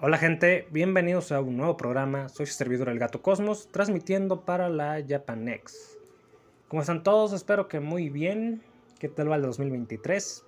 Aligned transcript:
Hola 0.00 0.16
gente, 0.16 0.68
bienvenidos 0.70 1.32
a 1.32 1.40
un 1.40 1.56
nuevo 1.56 1.76
programa. 1.76 2.28
Soy 2.28 2.46
su 2.46 2.52
servidor 2.52 2.88
El 2.88 3.00
Gato 3.00 3.20
Cosmos, 3.20 3.66
transmitiendo 3.72 4.44
para 4.44 4.68
la 4.68 5.04
Japanex. 5.04 5.98
¿Cómo 6.68 6.82
están 6.82 7.02
todos? 7.02 7.32
Espero 7.32 7.66
que 7.66 7.80
muy 7.80 8.08
bien. 8.08 8.62
¿Qué 9.00 9.08
tal 9.08 9.28
va 9.28 9.34
el 9.34 9.42
2023? 9.42 10.44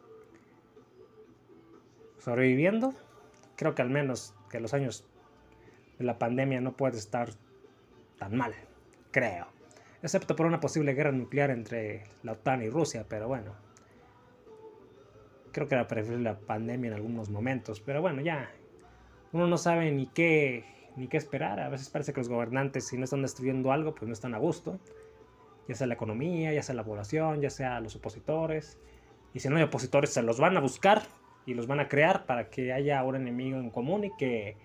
¿Sobreviviendo? 2.18 2.94
Creo 3.56 3.74
que 3.74 3.82
al 3.82 3.90
menos 3.90 4.36
que 4.50 4.60
los 4.60 4.72
años 4.72 5.04
de 5.98 6.04
la 6.04 6.16
pandemia 6.16 6.60
no 6.60 6.76
puede 6.76 6.98
estar 6.98 7.30
tan 8.20 8.36
mal. 8.36 8.54
Creo. 9.10 9.48
Excepto 10.00 10.36
por 10.36 10.46
una 10.46 10.60
posible 10.60 10.94
guerra 10.94 11.10
nuclear 11.10 11.50
entre 11.50 12.04
la 12.22 12.32
OTAN 12.34 12.62
y 12.62 12.70
Rusia, 12.70 13.04
pero 13.08 13.26
bueno. 13.26 13.56
Creo 15.50 15.66
que 15.66 15.74
era 15.74 15.88
preferible 15.88 16.22
la 16.22 16.38
pandemia 16.38 16.86
en 16.90 16.94
algunos 16.94 17.30
momentos, 17.30 17.80
pero 17.80 18.00
bueno, 18.00 18.22
ya, 18.22 18.48
uno 19.32 19.46
no 19.46 19.58
sabe 19.58 19.90
ni 19.92 20.06
qué, 20.06 20.64
ni 20.96 21.08
qué 21.08 21.16
esperar. 21.16 21.60
A 21.60 21.68
veces 21.68 21.88
parece 21.88 22.12
que 22.12 22.20
los 22.20 22.28
gobernantes, 22.28 22.86
si 22.88 22.96
no 22.96 23.04
están 23.04 23.22
destruyendo 23.22 23.72
algo, 23.72 23.94
pues 23.94 24.06
no 24.06 24.12
están 24.12 24.34
a 24.34 24.38
gusto. 24.38 24.78
Ya 25.68 25.74
sea 25.74 25.86
la 25.86 25.94
economía, 25.94 26.52
ya 26.52 26.62
sea 26.62 26.74
la 26.74 26.84
población, 26.84 27.40
ya 27.40 27.50
sea 27.50 27.80
los 27.80 27.94
opositores. 27.96 28.78
Y 29.32 29.40
si 29.40 29.48
no 29.48 29.56
hay 29.56 29.62
opositores, 29.62 30.10
se 30.10 30.22
los 30.22 30.40
van 30.40 30.56
a 30.56 30.60
buscar 30.60 31.02
y 31.46 31.54
los 31.54 31.66
van 31.66 31.80
a 31.80 31.88
crear 31.88 32.26
para 32.26 32.50
que 32.50 32.72
haya 32.72 33.02
un 33.04 33.16
enemigo 33.16 33.58
en 33.58 33.70
común 33.70 34.04
y 34.04 34.16
que 34.16 34.56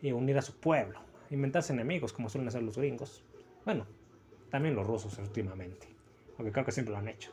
y 0.00 0.12
unir 0.12 0.36
a 0.36 0.42
su 0.42 0.54
pueblo. 0.54 1.00
Inventarse 1.30 1.72
enemigos, 1.72 2.12
como 2.12 2.28
suelen 2.28 2.48
hacer 2.48 2.62
los 2.62 2.76
gringos. 2.76 3.24
Bueno, 3.64 3.86
también 4.50 4.74
los 4.74 4.86
rusos 4.86 5.18
últimamente. 5.18 5.88
Aunque 6.36 6.52
creo 6.52 6.64
que 6.64 6.72
siempre 6.72 6.92
lo 6.92 6.98
han 6.98 7.08
hecho. 7.08 7.32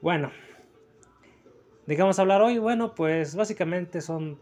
Bueno, 0.00 0.30
digamos 1.86 2.18
hablar 2.18 2.40
hoy? 2.40 2.58
Bueno, 2.58 2.94
pues 2.94 3.34
básicamente 3.34 4.00
son 4.00 4.38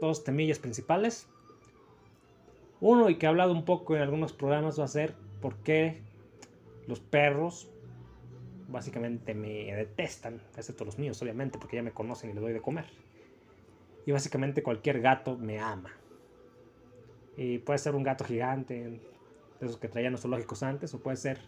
dos 0.00 0.24
temillas 0.24 0.58
principales. 0.58 1.28
Uno, 2.80 3.08
y 3.08 3.16
que 3.16 3.26
he 3.26 3.28
hablado 3.28 3.52
un 3.52 3.64
poco 3.64 3.96
en 3.96 4.02
algunos 4.02 4.32
programas, 4.32 4.78
va 4.78 4.84
a 4.84 4.88
ser 4.88 5.14
por 5.40 5.56
qué 5.56 6.02
los 6.86 7.00
perros 7.00 7.68
básicamente 8.68 9.34
me 9.34 9.74
detestan, 9.74 10.42
excepto 10.56 10.84
los 10.84 10.98
míos, 10.98 11.20
obviamente, 11.22 11.58
porque 11.58 11.76
ya 11.76 11.82
me 11.82 11.92
conocen 11.92 12.30
y 12.30 12.32
les 12.34 12.42
doy 12.42 12.52
de 12.52 12.60
comer. 12.60 12.86
Y 14.04 14.12
básicamente 14.12 14.62
cualquier 14.62 15.00
gato 15.00 15.36
me 15.36 15.58
ama. 15.58 15.92
Y 17.36 17.58
puede 17.58 17.78
ser 17.78 17.94
un 17.94 18.02
gato 18.02 18.24
gigante, 18.24 18.74
de 19.60 19.66
esos 19.66 19.78
que 19.78 19.88
traían 19.88 20.12
los 20.12 20.22
zoológicos 20.22 20.62
antes, 20.62 20.92
o 20.94 21.00
puede 21.00 21.16
ser 21.16 21.40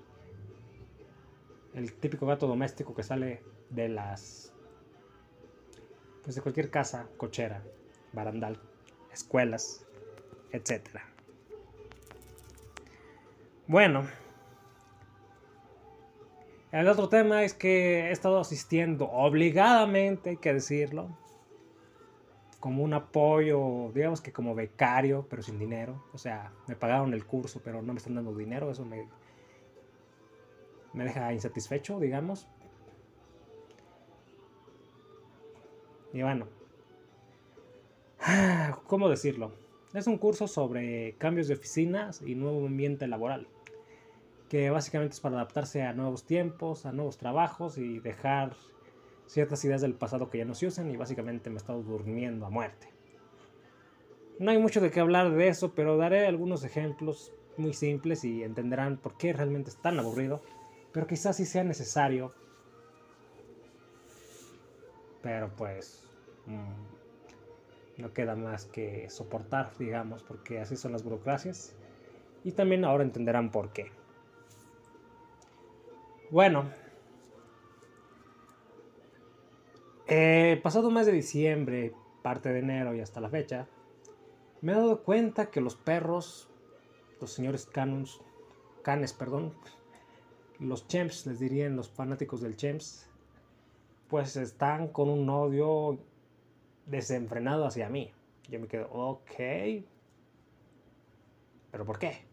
el 1.75 1.93
típico 1.95 2.27
gato 2.27 2.47
doméstico 2.47 2.95
que 2.95 3.03
sale 3.03 3.43
de 3.71 3.89
las. 3.89 4.53
Pues 6.23 6.37
de 6.37 6.43
cualquier 6.43 6.71
casa 6.71 7.09
cochera 7.17 7.63
barandal, 8.13 8.59
escuelas, 9.13 9.87
etc. 10.53 11.01
Bueno, 13.67 14.07
el 16.73 16.89
otro 16.89 17.09
tema 17.09 17.45
es 17.45 17.55
que 17.55 18.09
he 18.09 18.11
estado 18.11 18.41
asistiendo 18.41 19.07
obligadamente, 19.11 20.31
hay 20.31 20.37
que 20.37 20.53
decirlo, 20.53 21.09
como 22.61 22.83
un 22.83 22.93
apoyo, 22.93 23.91
digamos 23.95 24.21
que 24.21 24.33
como 24.33 24.55
becario, 24.55 25.27
pero 25.31 25.43
sin 25.43 25.59
dinero. 25.59 26.05
O 26.13 26.19
sea, 26.19 26.53
me 26.67 26.77
pagaron 26.77 27.15
el 27.15 27.25
curso, 27.25 27.61
pero 27.65 27.83
no 27.83 27.93
me 27.93 27.99
están 27.99 28.15
dando 28.15 28.35
dinero, 28.35 28.71
eso 28.71 28.85
me, 28.85 29.09
me 30.93 31.05
deja 31.05 31.33
insatisfecho, 31.33 32.01
digamos. 32.01 32.49
Y 36.13 36.23
bueno, 36.23 36.47
¿Cómo 38.87 39.09
decirlo? 39.09 39.53
Es 39.95 40.07
un 40.07 40.19
curso 40.19 40.49
sobre 40.49 41.15
cambios 41.19 41.49
de 41.49 41.55
oficinas 41.55 42.21
y 42.23 42.35
nuevo 42.35 42.67
ambiente 42.67 43.07
laboral, 43.07 43.47
que 44.49 44.71
básicamente 44.71 45.15
es 45.15 45.21
para 45.21 45.37
adaptarse 45.37 45.83
a 45.83 45.93
nuevos 45.93 46.25
tiempos, 46.25 46.85
a 46.85 46.93
nuevos 46.93 47.17
trabajos 47.17 47.79
y 47.79 48.01
dejar 48.01 48.55
ciertas 49.27 49.65
ideas 49.65 49.81
del 49.81 49.95
pasado 49.95 50.31
que 50.31 50.39
ya 50.39 50.45
no 50.45 50.55
se 50.55 50.67
usan 50.67 50.91
y 50.91 50.97
básicamente 50.97 51.51
me 51.51 51.57
he 51.57 51.59
estado 51.59 51.83
durmiendo 51.83 52.47
a 52.47 52.51
muerte. 52.51 52.89
No 54.39 54.51
hay 54.51 54.59
mucho 54.59 54.81
de 54.81 54.91
qué 54.91 55.01
hablar 55.01 55.31
de 55.33 55.49
eso, 55.49 55.75
pero 55.75 55.97
daré 55.97 56.27
algunos 56.27 56.65
ejemplos 56.65 57.33
muy 57.57 57.73
simples 57.73 58.25
y 58.25 58.43
entenderán 58.43 58.99
por 58.99 59.17
qué 59.17 59.33
realmente 59.33 59.71
es 59.71 59.77
tan 59.77 59.99
aburrido, 59.99 60.43
pero 60.93 61.07
quizás 61.07 61.37
sí 61.37 61.45
sea 61.45 61.65
necesario. 61.65 62.35
Pero 65.23 65.51
pues... 65.57 66.05
Mm, 66.47 66.98
no 67.99 68.13
queda 68.13 68.37
más 68.37 68.67
que 68.67 69.11
soportar, 69.11 69.73
digamos, 69.79 70.23
porque 70.23 70.61
así 70.61 70.77
son 70.77 70.93
las 70.93 71.03
burocracias. 71.03 71.75
Y 72.45 72.53
también 72.53 72.85
ahora 72.85 73.03
entenderán 73.03 73.51
por 73.51 73.73
qué. 73.73 73.91
Bueno, 76.31 76.71
eh, 80.07 80.61
pasado 80.63 80.91
mes 80.91 81.07
de 81.07 81.13
diciembre, 81.13 81.93
parte 82.23 82.51
de 82.51 82.61
enero 82.61 82.95
y 82.95 83.01
hasta 83.01 83.21
la 83.21 83.29
fecha, 83.29 83.67
me 84.61 84.73
he 84.73 84.75
dado 84.75 85.03
cuenta 85.03 85.51
que 85.51 85.61
los 85.61 85.75
perros, 85.75 86.49
los 87.21 87.33
señores 87.33 87.67
canons, 87.67 88.21
canes, 88.83 89.13
perdón, 89.13 89.55
los 90.59 90.87
champs, 90.87 91.27
les 91.27 91.41
dirían 91.41 91.77
los 91.77 91.89
fanáticos 91.89 92.41
del 92.41 92.57
champs, 92.57 93.09
pues 94.09 94.37
están 94.37 94.89
con 94.89 95.09
un 95.09 95.29
odio 95.29 95.99
desenfrenado 96.89 97.67
hacia 97.67 97.89
mí. 97.89 98.13
Yo 98.49 98.59
me 98.61 98.67
quedo, 98.67 98.89
ok. 98.91 99.85
¿Pero 101.71 101.85
por 101.85 101.99
qué? 101.99 102.25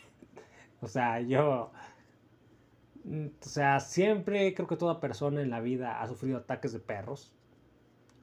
o 0.80 0.88
sea, 0.88 1.20
yo... 1.20 1.70
O 3.06 3.48
sea, 3.48 3.80
siempre 3.80 4.54
creo 4.54 4.66
que 4.66 4.76
toda 4.76 4.98
persona 4.98 5.42
en 5.42 5.50
la 5.50 5.60
vida 5.60 6.00
ha 6.00 6.08
sufrido 6.08 6.38
ataques 6.38 6.72
de 6.72 6.80
perros. 6.80 7.34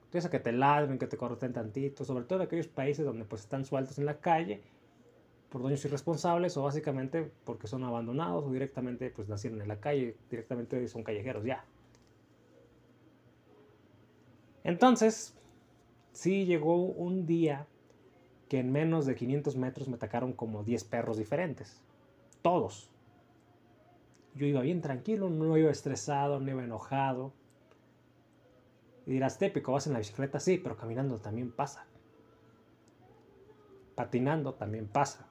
Entonces, 0.05 0.29
que 0.29 0.39
te 0.39 0.51
ladren, 0.51 0.97
que 0.97 1.05
te 1.07 1.17
corten 1.17 1.53
tantito, 1.53 2.03
sobre 2.03 2.25
todo 2.25 2.39
en 2.39 2.47
aquellos 2.47 2.67
países 2.67 3.05
donde 3.05 3.23
pues 3.25 3.43
están 3.43 3.63
sueltos 3.63 3.99
en 3.99 4.05
la 4.05 4.19
calle 4.19 4.63
por 5.51 5.61
dueños 5.61 5.83
irresponsables 5.83 6.55
o 6.55 6.63
básicamente 6.63 7.29
porque 7.43 7.67
son 7.67 7.83
abandonados 7.83 8.45
o 8.45 8.51
directamente 8.51 9.09
pues 9.09 9.27
nacieron 9.27 9.61
en 9.61 9.67
la 9.67 9.79
calle, 9.79 10.15
directamente 10.29 10.87
son 10.87 11.03
callejeros 11.03 11.43
ya. 11.43 11.65
Entonces, 14.63 15.35
sí 16.13 16.45
llegó 16.45 16.75
un 16.75 17.25
día 17.25 17.67
que 18.49 18.59
en 18.59 18.71
menos 18.71 19.05
de 19.05 19.15
500 19.15 19.55
metros 19.55 19.87
me 19.87 19.95
atacaron 19.95 20.33
como 20.33 20.63
10 20.63 20.83
perros 20.83 21.17
diferentes. 21.17 21.81
Todos. 22.41 22.89
Yo 24.35 24.45
iba 24.45 24.61
bien 24.61 24.81
tranquilo, 24.81 25.29
no 25.29 25.57
iba 25.57 25.71
estresado, 25.71 26.39
no 26.39 26.51
iba 26.51 26.63
enojado. 26.63 27.31
Y 29.05 29.11
dirás, 29.13 29.37
típico, 29.37 29.71
vas 29.71 29.87
en 29.87 29.93
la 29.93 29.99
bicicleta, 29.99 30.39
sí, 30.39 30.57
pero 30.57 30.75
caminando 30.75 31.17
también 31.17 31.51
pasa. 31.51 31.85
Patinando 33.95 34.53
también 34.53 34.87
pasa. 34.87 35.27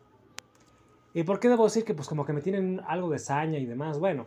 ¿Y 1.12 1.23
por 1.25 1.41
qué 1.41 1.49
debo 1.49 1.65
decir 1.65 1.85
que 1.85 1.95
pues 1.95 2.09
como 2.09 2.25
que 2.25 2.33
me 2.33 2.41
tienen 2.41 2.81
algo 2.87 3.11
de 3.11 3.19
saña 3.19 3.59
y 3.59 3.67
demás? 3.67 3.99
Bueno, 3.99 4.27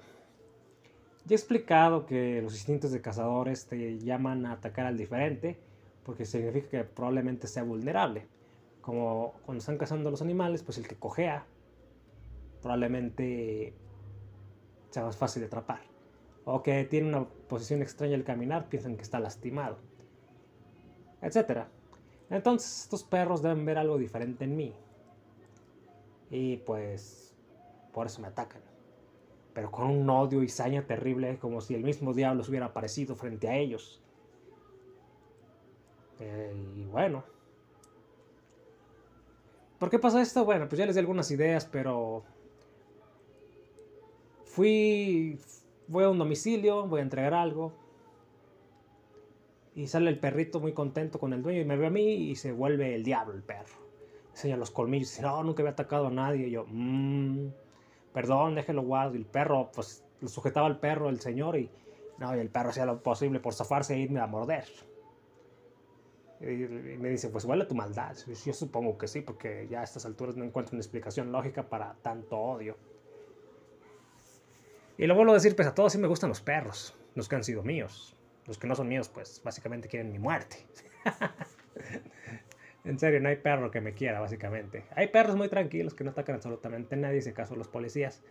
ya 1.26 1.34
he 1.34 1.38
explicado 1.38 2.06
que 2.06 2.42
los 2.42 2.54
instintos 2.54 2.92
de 2.92 3.02
cazadores 3.02 3.66
te 3.66 3.98
llaman 4.00 4.46
a 4.46 4.52
atacar 4.52 4.86
al 4.86 4.98
diferente 4.98 5.58
porque 6.06 6.26
significa 6.26 6.70
que 6.70 6.84
probablemente 6.84 7.48
sea 7.48 7.64
vulnerable. 7.64 8.28
Como 8.82 9.34
cuando 9.46 9.60
están 9.60 9.78
cazando 9.78 10.12
los 10.12 10.22
animales, 10.22 10.64
pues 10.64 10.78
el 10.78 10.88
que 10.88 10.96
cojea 10.96 11.46
probablemente 12.62 13.74
sea 14.90 15.04
más 15.04 15.18
fácil 15.18 15.42
de 15.42 15.48
atrapar. 15.48 15.82
O 16.46 16.62
que 16.62 16.84
tiene 16.84 17.08
una 17.10 17.26
posición 17.26 17.82
extraña 17.82 18.16
al 18.16 18.24
caminar, 18.24 18.68
piensan 18.70 18.96
que 18.96 19.04
está 19.04 19.20
lastimado. 19.20 19.78
Etcétera. 21.22 21.70
Entonces 22.30 22.84
estos 22.84 23.04
perros 23.04 23.42
deben 23.42 23.66
ver 23.66 23.78
algo 23.78 23.98
diferente 23.98 24.46
en 24.46 24.56
mí. 24.56 24.74
Y 26.30 26.58
pues 26.58 27.34
por 27.94 28.08
eso 28.08 28.22
me 28.22 28.28
atacan. 28.28 28.62
Pero 29.54 29.72
con 29.72 29.88
un 29.88 30.10
odio 30.10 30.42
y 30.42 30.50
saña 30.50 30.86
terrible, 30.88 31.38
como 31.38 31.62
si 31.62 31.76
el 31.76 31.84
mismo 31.84 32.14
diablo 32.14 32.44
se 32.44 32.50
hubiera 32.50 32.68
aparecido 32.68 33.16
frente 33.16 33.48
a 33.48 33.56
ellos. 33.56 34.02
Eh, 36.24 36.54
y 36.78 36.86
bueno. 36.86 37.24
¿Por 39.80 39.90
qué 39.90 40.00
pasa 40.00 40.22
esto? 40.22 40.46
Bueno, 40.46 40.68
pues 40.70 40.80
ya 40.80 40.86
les 40.86 40.96
di 40.96 41.00
algunas 41.00 41.30
ideas, 41.32 41.66
pero... 41.66 42.24
Fui... 44.46 45.38
Voy 45.88 46.06
a 46.06 46.10
un 46.10 46.18
domicilio, 46.18 46.88
voy 46.88 47.02
a 47.02 47.04
entregar 47.04 47.34
algo. 47.34 47.74
Y 49.76 49.88
sale 49.88 50.10
el 50.10 50.20
perrito 50.20 50.60
muy 50.60 50.74
contento 50.74 51.20
con 51.20 51.34
el 51.34 51.42
dueño 51.42 51.62
y 51.62 51.66
me 51.66 51.76
ve 51.76 51.88
a 51.88 51.90
mí 51.90 52.14
y 52.30 52.36
se 52.36 52.52
vuelve 52.52 52.96
el 52.96 53.04
diablo 53.04 53.34
el 53.34 53.44
perro. 53.44 53.76
Enseña 54.32 54.56
los 54.56 54.72
colmillos 54.72 55.10
y 55.10 55.12
dice, 55.12 55.22
no, 55.24 55.44
nunca 55.44 55.62
había 55.62 55.74
atacado 55.74 56.08
a 56.08 56.12
nadie. 56.12 56.48
Y 56.48 56.52
yo, 56.52 56.66
mmm, 56.70 57.48
perdón, 58.14 58.56
déjelo 58.56 58.84
guardo. 58.84 59.16
Y 59.16 59.18
el 59.18 59.26
perro, 59.26 59.70
pues, 59.76 60.06
lo 60.22 60.30
sujetaba 60.30 60.68
al 60.68 60.80
perro 60.80 61.10
el 61.10 61.20
señor 61.20 61.58
y, 61.58 61.70
no, 62.20 62.34
y 62.36 62.40
el 62.40 62.50
perro 62.50 62.70
hacía 62.70 62.86
lo 62.86 63.04
posible 63.04 63.42
por 63.42 63.54
zafarse 63.54 63.96
e 63.96 64.00
irme 64.00 64.22
a 64.22 64.28
morder. 64.28 64.66
Y 66.44 66.98
me 66.98 67.10
dice, 67.10 67.30
pues 67.30 67.46
huele 67.46 67.66
tu 67.66 67.74
maldad. 67.74 68.18
Yo 68.46 68.54
supongo 68.54 68.98
que 68.98 69.08
sí, 69.08 69.22
porque 69.22 69.68
ya 69.70 69.80
a 69.80 69.84
estas 69.84 70.06
alturas 70.06 70.36
no 70.36 70.44
encuentro 70.44 70.76
una 70.76 70.82
explicación 70.82 71.32
lógica 71.32 71.70
para 71.70 71.94
tanto 72.02 72.38
odio. 72.38 72.76
Y 74.98 75.08
lo 75.08 75.16
vuelvo 75.16 75.32
a 75.32 75.36
decir, 75.36 75.56
pues 75.56 75.68
a 75.68 75.74
todos 75.74 75.94
sí 75.94 75.98
me 75.98 76.08
gustan 76.08 76.30
los 76.30 76.42
perros, 76.42 76.96
los 77.16 77.30
que 77.30 77.36
han 77.36 77.44
sido 77.44 77.64
míos. 77.64 78.16
Los 78.46 78.58
que 78.58 78.68
no 78.68 78.76
son 78.76 78.90
míos, 78.90 79.10
pues 79.10 79.42
básicamente 79.44 79.88
quieren 79.88 80.12
mi 80.12 80.20
muerte. 80.20 80.58
en 82.84 83.00
serio, 83.00 83.22
no 83.22 83.30
hay 83.30 83.38
perro 83.38 83.72
que 83.72 83.80
me 83.80 83.94
quiera, 83.94 84.20
básicamente. 84.20 84.84
Hay 84.96 85.08
perros 85.08 85.38
muy 85.38 85.48
tranquilos 85.48 85.94
que 85.94 86.04
no 86.04 86.12
atacan 86.12 86.36
absolutamente 86.36 86.96
a 86.96 86.98
nadie, 86.98 87.22
si 87.22 87.30
acaso 87.30 87.56
los 87.56 87.70
policías. 87.70 88.22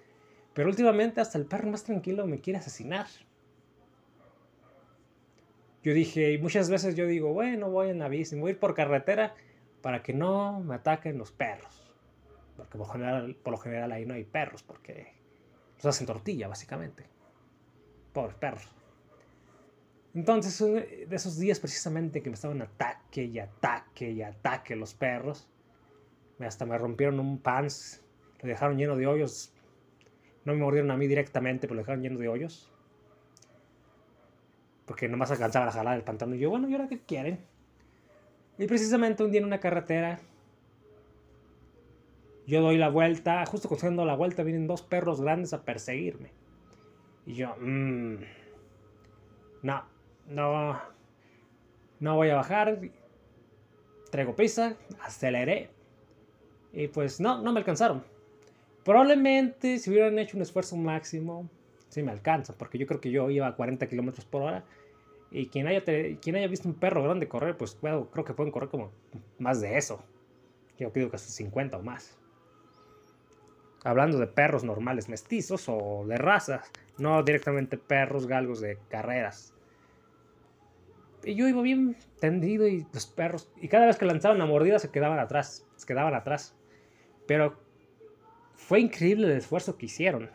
Pero 0.52 0.68
últimamente 0.68 1.22
hasta 1.22 1.38
el 1.38 1.46
perro 1.46 1.70
más 1.70 1.84
tranquilo 1.84 2.26
me 2.26 2.40
quiere 2.40 2.58
asesinar. 2.58 3.06
Yo 5.82 5.94
dije, 5.94 6.32
y 6.32 6.38
muchas 6.38 6.70
veces 6.70 6.94
yo 6.94 7.06
digo, 7.06 7.32
bueno, 7.32 7.70
voy 7.70 7.90
en 7.90 7.98
la 7.98 8.08
bici, 8.08 8.38
voy 8.38 8.50
a 8.50 8.52
ir 8.52 8.58
por 8.58 8.74
carretera 8.74 9.34
para 9.80 10.02
que 10.02 10.12
no 10.12 10.60
me 10.60 10.76
ataquen 10.76 11.18
los 11.18 11.32
perros. 11.32 11.92
Porque 12.56 12.78
por, 12.78 12.88
general, 12.90 13.36
por 13.42 13.52
lo 13.52 13.58
general 13.58 13.90
ahí 13.92 14.06
no 14.06 14.14
hay 14.14 14.24
perros, 14.24 14.62
porque 14.62 15.12
los 15.76 15.86
hacen 15.86 16.06
tortilla, 16.06 16.46
básicamente. 16.46 17.04
Pobres 18.12 18.36
perros. 18.36 18.68
Entonces, 20.14 20.58
de 21.08 21.16
esos 21.16 21.38
días 21.38 21.58
precisamente 21.58 22.22
que 22.22 22.28
me 22.28 22.34
estaban 22.34 22.60
ataque 22.60 23.24
y 23.24 23.38
ataque 23.38 24.10
y 24.10 24.22
ataque 24.22 24.76
los 24.76 24.94
perros, 24.94 25.48
hasta 26.38 26.66
me 26.66 26.76
rompieron 26.76 27.18
un 27.18 27.38
pants, 27.38 28.02
lo 28.40 28.48
dejaron 28.48 28.76
lleno 28.76 28.96
de 28.96 29.06
hoyos. 29.06 29.52
No 30.44 30.52
me 30.52 30.60
mordieron 30.60 30.90
a 30.90 30.96
mí 30.96 31.06
directamente, 31.06 31.66
pero 31.66 31.76
lo 31.76 31.82
dejaron 31.82 32.02
lleno 32.02 32.18
de 32.18 32.28
hoyos. 32.28 32.71
Porque 34.92 35.08
nomás 35.08 35.30
alcanzaba 35.30 35.68
a 35.68 35.72
jalar 35.72 35.96
el 35.96 36.04
pantalón. 36.04 36.34
Y 36.34 36.38
yo, 36.40 36.50
bueno, 36.50 36.68
¿y 36.68 36.74
ahora 36.74 36.86
qué 36.86 37.00
quieren? 37.00 37.40
Y 38.58 38.66
precisamente 38.66 39.24
un 39.24 39.30
día 39.30 39.40
en 39.40 39.46
una 39.46 39.58
carretera, 39.58 40.20
yo 42.46 42.60
doy 42.60 42.76
la 42.76 42.90
vuelta, 42.90 43.42
justo 43.46 43.70
cuando 43.70 44.04
la 44.04 44.16
vuelta 44.16 44.42
vienen 44.42 44.66
dos 44.66 44.82
perros 44.82 45.22
grandes 45.22 45.54
a 45.54 45.64
perseguirme. 45.64 46.30
Y 47.24 47.36
yo, 47.36 47.56
mmm, 47.58 48.16
no, 49.62 49.82
no, 50.28 50.78
no 51.98 52.16
voy 52.16 52.28
a 52.28 52.34
bajar. 52.34 52.78
Traigo 54.10 54.36
prisa, 54.36 54.76
aceleré. 55.02 55.70
Y 56.74 56.88
pues 56.88 57.18
no, 57.18 57.40
no 57.40 57.50
me 57.50 57.60
alcanzaron. 57.60 58.04
Probablemente 58.84 59.78
si 59.78 59.88
hubieran 59.88 60.18
hecho 60.18 60.36
un 60.36 60.42
esfuerzo 60.42 60.76
máximo, 60.76 61.48
sí 61.88 62.02
me 62.02 62.12
alcanza, 62.12 62.52
porque 62.58 62.76
yo 62.76 62.86
creo 62.86 63.00
que 63.00 63.10
yo 63.10 63.30
iba 63.30 63.46
a 63.46 63.56
40 63.56 63.86
kilómetros 63.88 64.26
por 64.26 64.42
hora. 64.42 64.64
Y 65.34 65.46
quien 65.46 65.66
haya, 65.66 65.82
quien 65.82 66.36
haya 66.36 66.46
visto 66.46 66.68
un 66.68 66.74
perro 66.74 67.02
grande 67.02 67.26
correr, 67.26 67.56
pues 67.56 67.78
creo 67.80 68.24
que 68.24 68.34
pueden 68.34 68.52
correr 68.52 68.68
como 68.68 68.92
más 69.38 69.62
de 69.62 69.78
eso. 69.78 70.04
Yo 70.78 70.92
creo 70.92 71.08
que 71.08 71.16
hasta 71.16 71.30
50 71.30 71.78
o 71.78 71.82
más. 71.82 72.18
Hablando 73.82 74.18
de 74.18 74.26
perros 74.26 74.62
normales 74.62 75.08
mestizos 75.08 75.64
o 75.68 76.04
de 76.06 76.18
razas, 76.18 76.70
no 76.98 77.22
directamente 77.22 77.78
perros 77.78 78.26
galgos 78.26 78.60
de 78.60 78.78
carreras. 78.90 79.54
Y 81.24 81.34
yo 81.34 81.48
iba 81.48 81.62
bien 81.62 81.96
tendido 82.20 82.68
y 82.68 82.86
los 82.92 83.06
perros, 83.06 83.50
y 83.56 83.68
cada 83.68 83.86
vez 83.86 83.96
que 83.96 84.04
lanzaban 84.04 84.36
una 84.36 84.46
mordida 84.46 84.78
se 84.78 84.90
quedaban 84.90 85.18
atrás, 85.18 85.66
se 85.76 85.86
quedaban 85.86 86.14
atrás. 86.14 86.54
Pero 87.26 87.58
fue 88.54 88.80
increíble 88.80 89.28
el 89.28 89.38
esfuerzo 89.38 89.78
que 89.78 89.86
hicieron. 89.86 90.30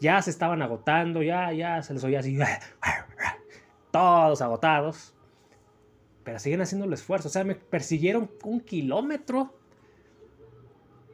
Ya 0.00 0.20
se 0.22 0.30
estaban 0.30 0.60
agotando, 0.60 1.22
ya, 1.22 1.52
ya 1.52 1.82
se 1.82 1.94
les 1.94 2.02
oía 2.02 2.18
así, 2.18 2.36
todos 3.98 4.42
agotados. 4.42 5.14
Pero 6.24 6.38
siguen 6.38 6.60
haciendo 6.60 6.86
el 6.86 6.92
esfuerzo. 6.92 7.28
O 7.28 7.30
sea, 7.30 7.44
me 7.44 7.54
persiguieron 7.54 8.30
un 8.44 8.60
kilómetro. 8.60 9.52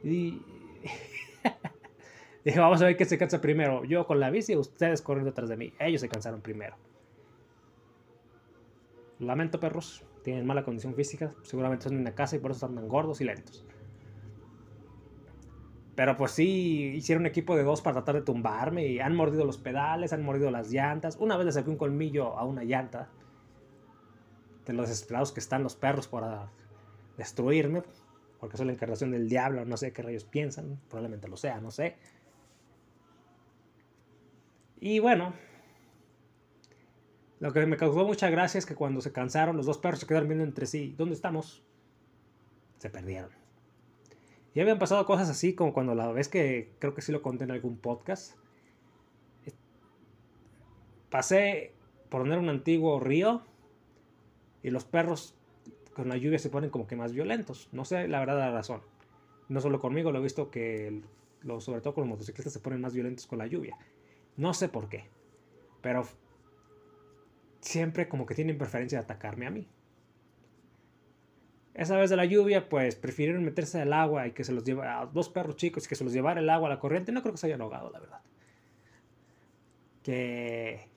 Y 0.03 0.41
dije, 2.45 2.59
vamos 2.59 2.81
a 2.81 2.85
ver 2.85 2.97
qué 2.97 3.05
se 3.05 3.17
cansa 3.17 3.41
primero. 3.41 3.83
Yo 3.85 4.05
con 4.05 4.19
la 4.19 4.29
bici, 4.29 4.55
ustedes 4.55 5.01
corriendo 5.01 5.31
detrás 5.31 5.49
de 5.49 5.57
mí. 5.57 5.73
Ellos 5.79 6.01
se 6.01 6.09
cansaron 6.09 6.41
primero. 6.41 6.75
Lamento, 9.19 9.59
perros. 9.59 10.05
Tienen 10.23 10.45
mala 10.45 10.63
condición 10.63 10.93
física. 10.93 11.33
Seguramente 11.43 11.85
son 11.85 11.97
en 11.97 12.03
la 12.03 12.13
casa 12.13 12.35
y 12.35 12.39
por 12.39 12.51
eso 12.51 12.65
están 12.65 12.75
tan 12.75 12.87
gordos 12.87 13.21
y 13.21 13.23
lentos. 13.23 13.64
Pero 15.95 16.17
pues 16.17 16.31
sí, 16.31 16.91
hicieron 16.93 17.25
equipo 17.25 17.55
de 17.55 17.63
dos 17.63 17.81
para 17.81 17.95
tratar 17.95 18.15
de 18.15 18.21
tumbarme 18.21 18.85
y 18.85 18.99
han 18.99 19.15
mordido 19.15 19.45
los 19.45 19.57
pedales, 19.57 20.11
han 20.11 20.23
mordido 20.23 20.51
las 20.51 20.69
llantas. 20.69 21.15
Una 21.19 21.37
vez 21.37 21.45
le 21.45 21.51
saqué 21.53 21.69
un 21.69 21.77
colmillo 21.77 22.37
a 22.37 22.43
una 22.43 22.63
llanta. 22.63 23.09
De 24.65 24.73
los 24.73 24.89
desesperados 24.89 25.31
que 25.31 25.39
están 25.39 25.63
los 25.63 25.75
perros 25.75 26.07
para 26.07 26.51
destruirme. 27.17 27.83
Porque 28.39 28.57
soy 28.57 28.65
la 28.65 28.73
encarnación 28.73 29.11
del 29.11 29.29
diablo, 29.29 29.63
no 29.63 29.77
sé 29.77 29.93
qué 29.93 30.01
rayos 30.01 30.25
piensan. 30.25 30.81
Probablemente 30.89 31.29
lo 31.29 31.37
sea, 31.37 31.61
no 31.61 31.71
sé. 31.71 31.95
Y 34.81 34.99
bueno, 34.99 35.33
lo 37.39 37.53
que 37.53 37.65
me 37.65 37.77
causó 37.77 38.05
mucha 38.05 38.29
gracia 38.29 38.57
es 38.57 38.65
que 38.65 38.75
cuando 38.75 38.99
se 38.99 39.13
cansaron, 39.13 39.55
los 39.55 39.65
dos 39.65 39.77
perros 39.77 40.01
se 40.01 40.07
quedaron 40.07 40.27
viendo 40.27 40.43
entre 40.43 40.65
sí. 40.65 40.93
¿Dónde 40.97 41.15
estamos? 41.15 41.63
Se 42.79 42.89
perdieron. 42.89 43.44
Y 44.55 44.61
habían 44.61 44.79
pasado 44.79 45.05
cosas 45.05 45.29
así 45.29 45.53
como 45.53 45.73
cuando 45.73 45.93
la 45.95 46.11
vez 46.13 46.29
que 46.29 46.71
creo 46.79 46.95
que 46.95 47.01
sí 47.01 47.11
lo 47.11 47.21
conté 47.21 47.43
en 47.43 47.51
algún 47.51 47.77
podcast. 47.77 48.37
Pasé 51.09 51.73
por 52.09 52.21
poner 52.21 52.39
un 52.39 52.47
antiguo 52.47 52.99
río 53.01 53.43
y 54.63 54.69
los 54.69 54.85
perros 54.85 55.35
con 55.93 56.07
la 56.07 56.15
lluvia 56.15 56.39
se 56.39 56.49
ponen 56.49 56.69
como 56.69 56.87
que 56.87 56.95
más 56.95 57.11
violentos. 57.11 57.67
No 57.73 57.83
sé 57.83 58.07
la 58.07 58.19
verdad 58.19 58.39
la 58.39 58.51
razón. 58.51 58.81
No 59.49 59.59
solo 59.59 59.81
conmigo, 59.81 60.13
lo 60.13 60.19
he 60.19 60.23
visto 60.23 60.49
que 60.49 61.01
sobre 61.59 61.81
todo 61.81 61.93
con 61.93 62.03
los 62.03 62.09
motociclistas 62.09 62.53
se 62.53 62.59
ponen 62.61 62.79
más 62.79 62.93
violentos 62.93 63.27
con 63.27 63.39
la 63.39 63.47
lluvia. 63.47 63.77
No 64.37 64.53
sé 64.53 64.69
por 64.69 64.87
qué. 64.87 65.09
Pero 65.81 66.07
siempre 67.59 68.07
como 68.07 68.25
que 68.25 68.35
tienen 68.35 68.57
preferencia 68.57 68.99
de 68.99 69.03
atacarme 69.03 69.47
a 69.47 69.51
mí. 69.51 69.67
Esa 71.75 71.97
vez 71.97 72.09
de 72.09 72.15
la 72.15 72.23
lluvia, 72.23 72.69
pues 72.69 72.95
prefirieron 72.95 73.43
meterse 73.43 73.81
al 73.81 73.91
agua 73.91 74.27
y 74.27 74.31
que 74.31 74.45
se 74.45 74.53
los 74.53 74.63
lleva 74.63 75.01
a 75.01 75.05
dos 75.07 75.27
perros 75.27 75.57
chicos 75.57 75.85
y 75.85 75.89
que 75.89 75.95
se 75.95 76.05
los 76.05 76.13
llevara 76.13 76.39
el 76.39 76.49
agua 76.49 76.69
a 76.69 76.73
la 76.73 76.79
corriente. 76.79 77.11
No 77.11 77.21
creo 77.21 77.33
que 77.33 77.37
se 77.37 77.47
hayan 77.47 77.61
ahogado, 77.61 77.89
la 77.91 77.99
verdad. 77.99 78.21
Que 80.01 80.87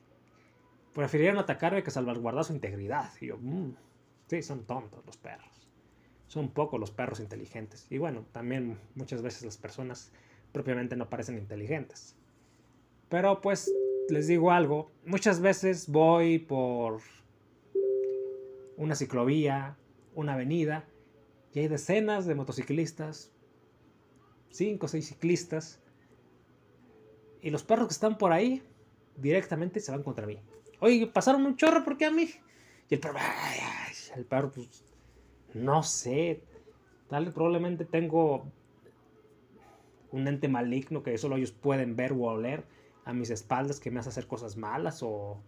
prefirieron 0.94 1.38
atacarme 1.38 1.82
que 1.82 1.90
salvaguardar 1.90 2.44
su 2.44 2.52
integridad. 2.52 3.10
Y 3.20 3.26
yo, 3.26 3.38
mmm, 3.38 3.72
sí, 4.28 4.40
son 4.40 4.64
tontos 4.66 5.04
los 5.04 5.16
perros. 5.16 5.68
Son 6.28 6.48
pocos 6.48 6.78
los 6.78 6.92
perros 6.92 7.18
inteligentes. 7.18 7.88
Y 7.90 7.98
bueno, 7.98 8.24
también 8.30 8.78
muchas 8.94 9.20
veces 9.20 9.42
las 9.44 9.56
personas 9.56 10.12
propiamente 10.52 10.94
no 10.94 11.08
parecen 11.10 11.38
inteligentes. 11.38 12.14
Pero 13.08 13.40
pues 13.40 13.72
les 14.10 14.28
digo 14.28 14.52
algo, 14.52 14.92
muchas 15.04 15.40
veces 15.40 15.88
voy 15.88 16.38
por 16.38 17.00
una 18.76 18.94
ciclovía 18.94 19.76
una 20.18 20.34
avenida 20.34 20.84
y 21.54 21.60
hay 21.60 21.68
decenas 21.68 22.26
de 22.26 22.34
motociclistas, 22.34 23.30
cinco 24.50 24.86
o 24.86 24.88
seis 24.88 25.06
ciclistas, 25.08 25.80
y 27.40 27.50
los 27.50 27.62
perros 27.62 27.86
que 27.86 27.92
están 27.92 28.18
por 28.18 28.32
ahí 28.32 28.62
directamente 29.16 29.78
se 29.78 29.92
van 29.92 30.02
contra 30.02 30.26
mí. 30.26 30.38
Oye, 30.80 31.06
pasaron 31.06 31.46
un 31.46 31.56
chorro, 31.56 31.84
¿por 31.84 31.96
qué 31.96 32.06
a 32.06 32.10
mí? 32.10 32.28
Y 32.90 32.94
el 32.94 33.00
perro, 33.00 33.18
el 34.16 34.24
perro, 34.24 34.50
pues, 34.50 34.82
no 35.54 35.84
sé, 35.84 36.42
tal 37.08 37.32
probablemente 37.32 37.84
tengo 37.84 38.44
un 40.10 40.26
ente 40.26 40.48
maligno 40.48 41.04
que 41.04 41.16
solo 41.16 41.36
ellos 41.36 41.52
pueden 41.52 41.94
ver 41.94 42.12
o 42.12 42.22
oler 42.22 42.64
a 43.04 43.12
mis 43.12 43.30
espaldas 43.30 43.78
que 43.78 43.92
me 43.92 44.00
hace 44.00 44.08
hacer 44.08 44.26
cosas 44.26 44.56
malas 44.56 45.02
o, 45.02 45.40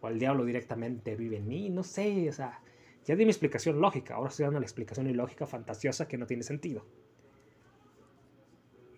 o 0.00 0.08
el 0.08 0.18
diablo 0.18 0.44
directamente 0.46 1.16
vive 1.16 1.36
en 1.36 1.48
mí, 1.48 1.68
no 1.68 1.82
sé, 1.82 2.30
o 2.30 2.32
sea, 2.32 2.60
ya 3.06 3.14
di 3.14 3.24
mi 3.24 3.30
explicación 3.30 3.80
lógica, 3.80 4.16
ahora 4.16 4.30
estoy 4.30 4.44
dando 4.44 4.58
la 4.58 4.66
explicación 4.66 5.08
ilógica, 5.08 5.46
fantasiosa, 5.46 6.08
que 6.08 6.18
no 6.18 6.26
tiene 6.26 6.42
sentido. 6.42 6.84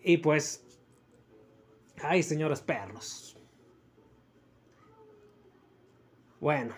Y 0.02 0.16
pues... 0.16 0.64
Ay, 2.00 2.22
señores 2.22 2.62
perros. 2.62 3.36
Bueno. 6.40 6.74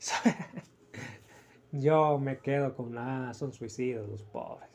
Yo 1.72 2.18
me 2.18 2.38
quedo 2.38 2.74
con, 2.74 2.96
ah, 2.96 3.34
son 3.34 3.52
suicidas 3.52 4.08
los 4.08 4.22
pobres. 4.22 4.70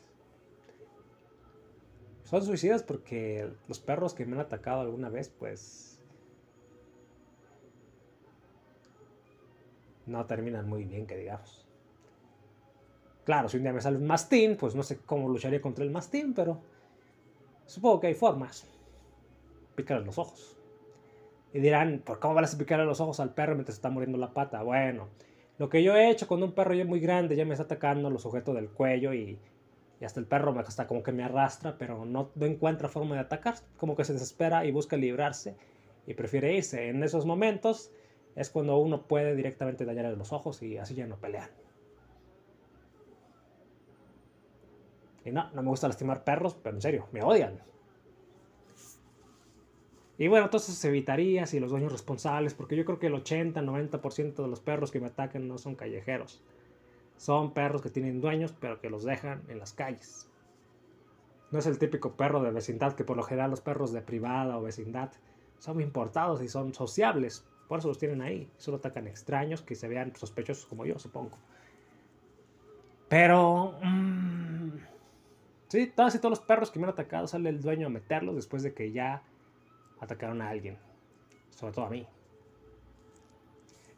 Son 2.24 2.43
suicidas 2.43 2.84
porque 2.84 3.50
los 3.67 3.79
perros 3.79 4.13
que 4.13 4.25
me 4.25 4.36
han 4.36 4.41
atacado 4.41 4.81
alguna 4.81 5.10
vez, 5.10 5.29
pues 5.29 5.87
no 10.08 10.26
terminan 10.26 10.68
muy 10.68 10.86
bien, 10.86 11.06
que 11.06 11.18
digamos. 11.18 11.68
Claro, 13.26 13.50
si 13.50 13.58
un 13.58 13.64
día 13.64 13.74
me 13.74 13.82
sale 13.82 13.98
un 13.98 14.08
mastín, 14.08 14.56
pues 14.56 14.74
no 14.74 14.84
sé 14.84 15.00
cómo 15.00 15.28
lucharía 15.28 15.62
contra 15.62 15.84
el 15.84 15.92
mastín, 15.92 16.34
pero 16.34 16.62
supongo 17.66 18.00
que 18.00 18.08
hay 18.08 18.14
formas. 18.14 18.66
Picarle 19.76 20.06
los 20.06 20.18
ojos. 20.18 20.58
Y 21.54 21.60
dirán, 21.60 22.02
¿por 22.06 22.20
cómo 22.20 22.36
vas 22.36 22.56
a 22.56 22.58
picarle 22.58 22.86
los 22.86 23.02
ojos 23.02 23.20
al 23.20 23.34
perro 23.34 23.56
mientras 23.56 23.76
está 23.76 23.90
muriendo 23.90 24.18
la 24.18 24.34
pata? 24.34 24.64
Bueno, 24.64 25.10
Lo 25.58 25.70
que 25.70 25.84
yo 25.84 25.96
he 25.96 26.10
hecho 26.10 26.28
cuando 26.28 26.46
un 26.46 26.54
perro 26.54 26.74
ya 26.74 26.86
muy 26.86 27.00
grande 27.00 27.36
ya 27.36 27.44
me 27.44 27.54
está 27.54 27.64
atacando, 27.64 28.10
lo 28.10 28.20
sujeto 28.20 28.54
del 28.54 28.70
cuello 28.70 29.14
y, 29.14 29.40
hasta 30.02 30.20
el 30.20 30.28
perro 30.28 30.54
me 30.54 30.62
está 30.62 30.86
como 30.88 31.02
que 31.04 31.12
me 31.12 31.24
arrastra, 31.24 31.78
pero 31.78 32.06
no, 32.06 32.30
no 32.36 32.46
encuentra 32.46 32.88
forma 32.88 33.16
de 33.16 33.22
atacar, 33.22 33.56
como 33.78 33.96
que 33.96 34.04
se 34.04 34.14
desespera 34.14 34.66
y 34.66 34.72
busca 34.72 34.96
librarse 34.96 35.58
y 36.06 36.14
prefiere 36.14 36.56
irse. 36.56 36.90
En 36.90 37.04
esos 37.04 37.26
momentos 37.26 37.92
es 38.38 38.50
cuando 38.51 38.77
uno 38.77 39.01
puede 39.01 39.36
directamente 39.36 39.84
dañarle 39.84 40.15
los 40.15 40.32
ojos 40.32 40.62
y 40.62 40.77
así 40.77 40.94
ya 40.94 41.08
no 41.08 41.17
pelean. 41.17 41.50
Y 45.25 45.32
no, 45.32 45.50
no 45.51 45.63
me 45.63 45.70
gusta 45.70 45.88
lastimar 45.88 46.24
perros, 46.24 46.56
pero 46.56 46.75
en 46.75 46.82
serio, 46.82 47.08
me 47.12 47.24
odian. 47.24 47.60
Y 50.20 50.27
bueno, 50.27 50.46
entonces 50.46 50.75
se 50.75 50.88
evitaría 50.88 51.46
si 51.48 51.60
los 51.60 51.72
dueños 51.72 51.91
responsables, 51.91 52.53
porque 52.53 52.75
yo 52.75 52.86
creo 52.86 53.00
que 53.00 53.08
el 53.08 53.13
80-90% 53.13 54.36
de 54.36 54.48
los 54.48 54.62
perros 54.62 54.91
que 54.91 55.00
me 55.00 55.08
atacan 55.08 55.48
no 55.48 55.58
son 55.58 55.75
callejeros. 55.75 56.41
Son 57.17 57.53
perros 57.53 57.82
que 57.82 57.89
tienen 57.89 58.22
dueños, 58.22 58.53
pero 58.60 58.79
que 58.79 58.89
los 58.89 59.03
dejan 59.03 59.44
en 59.48 59.60
las 59.60 59.74
calles. 59.74 60.29
No 61.50 61.60
es 61.60 61.65
el 61.65 61.79
típico 61.79 62.13
perro 62.13 62.41
de 62.44 62.51
vecindad, 62.51 62.94
que 62.94 63.03
por 63.03 63.17
lo 63.17 63.24
general 63.24 63.50
los 63.50 63.62
perros 63.62 63.91
de 63.94 64.01
privada 64.01 64.58
o 64.58 64.62
vecindad 64.62 65.12
son 65.58 65.82
importados 65.82 66.41
y 66.44 66.50
son 66.50 66.74
sociables. 66.74 67.44
Por 67.67 67.79
eso 67.79 67.88
los 67.88 67.97
tienen 67.97 68.21
ahí. 68.21 68.50
Solo 68.57 68.77
atacan 68.77 69.07
extraños 69.07 69.62
que 69.62 69.75
se 69.75 69.88
vean 69.88 70.15
sospechosos 70.15 70.65
como 70.65 70.86
yo, 70.86 70.97
supongo. 71.00 71.38
Pero... 73.09 73.77
Mmm, 73.81 74.77
sí, 75.67 75.91
todos 75.95 76.15
y 76.15 76.19
todos 76.19 76.31
los 76.31 76.39
perros 76.39 76.71
que 76.71 76.79
me 76.79 76.86
han 76.86 76.91
atacado 76.91 77.27
sale 77.27 77.50
el 77.50 77.62
dueño 77.62 77.88
a 77.88 77.89
meterlos 77.89 78.36
después 78.36 78.63
de 78.63 78.74
que 78.74 78.91
ya 78.91 79.21
atacaron 80.00 80.41
a 80.41 80.50
alguien, 80.50 80.77
sobre 81.50 81.74
todo 81.74 81.86
a 81.86 81.89
mí. 81.89 82.07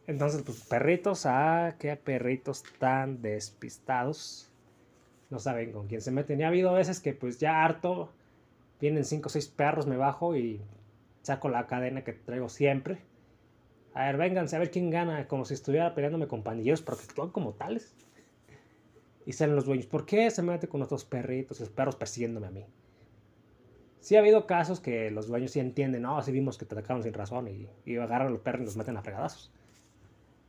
Entonces, 0.08 0.42
pues 0.42 0.64
perritos, 0.64 1.28
ah, 1.28 1.76
qué 1.78 1.96
perritos 1.96 2.64
tan 2.80 3.22
despistados. 3.22 4.52
No 5.30 5.38
saben 5.38 5.72
con 5.72 5.88
quién 5.88 6.02
se 6.02 6.10
meten. 6.10 6.40
Y 6.40 6.44
ha 6.44 6.48
habido 6.48 6.74
veces 6.74 7.00
que 7.00 7.14
pues 7.14 7.40
ya 7.40 7.64
harto, 7.64 8.10
vienen 8.82 9.06
cinco 9.06 9.28
o 9.28 9.30
seis 9.30 9.48
perros, 9.48 9.86
me 9.86 9.98
bajo 9.98 10.36
y 10.36 10.62
saco 11.22 11.50
la 11.50 11.68
cadena 11.68 12.04
que 12.04 12.14
traigo 12.14 12.50
siempre. 12.50 12.98
A 14.00 14.06
ver, 14.06 14.16
vénganse 14.16 14.56
a 14.56 14.60
ver 14.60 14.72
quién 14.72 14.90
gana, 14.90 15.28
como 15.28 15.44
si 15.44 15.54
estuviera 15.54 15.94
peleándome 15.94 16.26
compañeros, 16.26 16.82
pero 16.82 16.96
que 16.96 17.04
actúan 17.04 17.32
como 17.32 17.52
tales. 17.52 17.94
Y 19.26 19.34
salen 19.34 19.58
los 19.58 19.66
dueños. 19.66 19.88
¿Por 19.88 20.06
qué 20.06 20.32
se 20.32 20.42
mete 20.42 20.70
con 20.70 20.82
otros 20.82 21.04
perritos, 21.04 21.60
los 21.60 21.70
perros 21.70 21.98
persiguiéndome 21.98 22.48
a 22.48 22.52
mí? 22.52 22.66
Sí 24.00 24.16
ha 24.16 24.20
habido 24.20 24.48
casos 24.48 24.80
que 24.80 25.12
los 25.12 25.28
dueños 25.28 25.52
sí 25.52 25.60
entienden, 25.60 26.04
no, 26.04 26.18
así 26.18 26.32
vimos 26.32 26.58
que 26.58 26.64
te 26.64 26.76
atacaron 26.76 27.04
sin 27.04 27.12
razón 27.12 27.50
y, 27.50 27.68
y 27.84 27.98
agarran 27.98 28.28
a 28.28 28.30
los 28.30 28.40
perros 28.40 28.62
y 28.62 28.66
los 28.68 28.78
meten 28.78 28.96
a 28.96 29.02
fregadazos. 29.02 29.52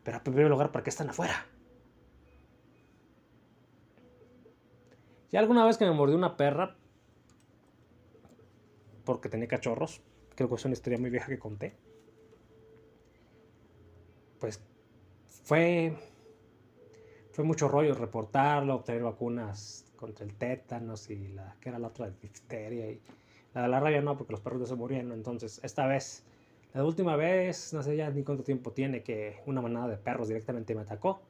Pero 0.05 0.19
en 0.19 0.23
primer 0.23 0.49
lugar, 0.49 0.71
¿para 0.71 0.85
qué 0.85 0.91
están 0.91 1.11
afuera? 1.11 1.45
Y 5.33 5.37
alguna 5.37 5.65
vez 5.65 5.77
que 5.77 5.87
me 5.87 5.93
mordió 5.93 6.17
una 6.17 6.37
perra, 6.37 6.77
porque 9.05 9.29
tenía 9.29 9.49
cachorros, 9.49 10.03
creo 10.37 10.49
que 10.49 10.55
es 10.55 10.65
una 10.65 10.75
historia 10.75 11.01
muy 11.01 11.11
vieja 11.11 11.27
que 11.27 11.41
conté, 11.41 11.75
pues 14.41 14.61
fue, 15.45 15.97
fue 17.31 17.45
mucho 17.45 17.69
rollo 17.69 17.95
reportarlo, 17.95 18.75
obtener 18.75 19.03
vacunas 19.03 19.85
contra 19.97 20.25
el 20.25 20.35
tétanos 20.35 21.11
y 21.11 21.29
la 21.29 21.57
que 21.61 21.69
era 21.69 21.79
la 21.79 21.89
otra 21.89 22.11
difteria 22.11 22.91
y 22.91 23.01
la 23.55 23.63
de 23.63 23.69
la 23.69 23.81
rabia 23.81 24.01
no, 24.01 24.17
porque 24.17 24.33
los 24.33 24.41
perros 24.41 24.61
ya 24.61 24.67
se 24.67 24.75
murieron. 24.75 25.13
Entonces, 25.13 25.61
esta 25.63 25.87
vez, 25.87 26.25
la 26.73 26.85
última 26.85 27.17
vez, 27.17 27.73
no 27.73 27.83
sé 27.83 27.97
ya 27.97 28.11
ni 28.11 28.23
cuánto 28.23 28.43
tiempo 28.43 28.73
tiene 28.73 29.03
que 29.03 29.43
una 29.47 29.61
manada 29.61 29.89
de 29.89 29.97
perros 29.97 30.29
directamente 30.29 30.75
me 30.75 30.83
atacó. 30.83 31.23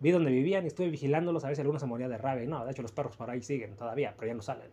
Vi 0.00 0.10
donde 0.10 0.30
vivían 0.30 0.64
y 0.64 0.66
estuve 0.66 0.90
vigilándolos 0.90 1.44
a 1.44 1.48
ver 1.48 1.56
si 1.56 1.62
alguno 1.62 1.78
se 1.78 1.86
moría 1.86 2.08
de 2.08 2.18
rabia. 2.18 2.44
Y 2.44 2.46
no, 2.46 2.64
de 2.64 2.72
hecho 2.72 2.82
los 2.82 2.92
perros 2.92 3.16
por 3.16 3.30
ahí 3.30 3.42
siguen 3.42 3.76
todavía, 3.76 4.14
pero 4.16 4.28
ya 4.28 4.34
no 4.34 4.42
salen. 4.42 4.70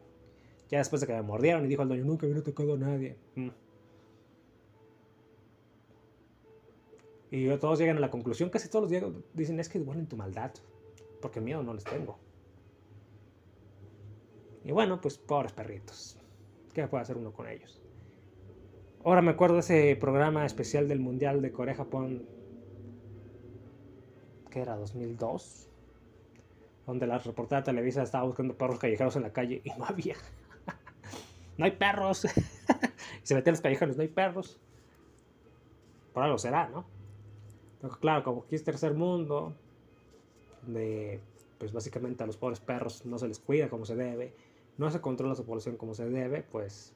Ya 0.70 0.80
después 0.80 1.02
de 1.02 1.08
que 1.08 1.14
me 1.14 1.22
mordieron 1.22 1.66
y 1.66 1.68
dijo 1.68 1.84
el 1.84 1.88
dueño, 1.88 2.06
nunca 2.06 2.26
hubiera 2.26 2.42
tocado 2.42 2.74
a 2.74 2.78
nadie. 2.78 3.18
Mm. 3.36 3.50
Y 7.36 7.48
todos 7.58 7.80
llegan 7.80 7.98
a 7.98 8.00
la 8.00 8.12
conclusión, 8.12 8.52
casi 8.52 8.70
todos 8.70 8.92
los 8.92 9.12
dicen, 9.34 9.60
es 9.60 9.68
que 9.68 9.80
en 9.80 10.06
tu 10.06 10.16
maldad, 10.16 10.52
porque 11.20 11.42
miedo 11.42 11.64
no 11.64 11.74
les 11.74 11.84
tengo. 11.84 12.20
Y 14.64 14.72
bueno, 14.72 15.02
pues 15.02 15.18
pobres 15.18 15.52
perritos. 15.52 16.20
¿Qué 16.76 16.88
puede 16.88 17.02
hacer 17.02 17.18
uno 17.18 17.34
con 17.34 17.48
ellos? 17.48 17.82
Ahora 19.04 19.24
me 19.24 19.32
acuerdo 19.32 19.56
de 19.56 19.62
ese 19.62 19.96
programa 20.00 20.46
especial 20.46 20.88
del 20.88 21.00
Mundial 21.00 21.42
de 21.42 21.52
Corea-Japón, 21.52 22.24
que 24.52 24.62
era 24.62 24.76
2002, 24.76 25.68
donde 26.86 27.08
la 27.08 27.18
reportera 27.18 27.62
de 27.62 27.66
Televisa 27.66 28.04
estaba 28.04 28.26
buscando 28.26 28.56
perros 28.56 28.78
callejeros 28.78 29.16
en 29.16 29.24
la 29.24 29.34
calle 29.34 29.60
y 29.64 29.72
no 29.72 29.86
había. 29.86 30.18
no 31.58 31.66
hay 31.66 31.72
perros. 31.72 32.26
y 33.24 33.26
se 33.26 33.34
meten 33.34 33.54
los 33.54 33.62
callejeros, 33.62 33.98
no 33.98 34.04
hay 34.04 34.10
perros. 34.10 34.62
Por 36.14 36.22
algo 36.22 36.38
será, 36.38 36.70
¿no? 36.70 37.02
Claro, 38.00 38.24
como 38.24 38.44
aquí 38.44 38.56
es 38.56 38.64
tercer 38.64 38.94
mundo, 38.94 39.54
donde 40.64 41.20
pues 41.58 41.74
básicamente 41.74 42.24
a 42.24 42.28
los 42.28 42.38
pobres 42.38 42.60
perros 42.60 43.06
no 43.06 43.18
se 43.18 43.28
les 43.28 43.40
cuida 43.40 43.70
como 43.70 43.86
se 43.86 43.96
debe, 43.96 44.34
no 44.78 44.90
se 44.90 45.02
controla 45.02 45.36
su 45.36 45.46
población 45.46 45.76
como 45.76 45.94
se 45.94 46.10
debe, 46.10 46.44
pues 46.44 46.94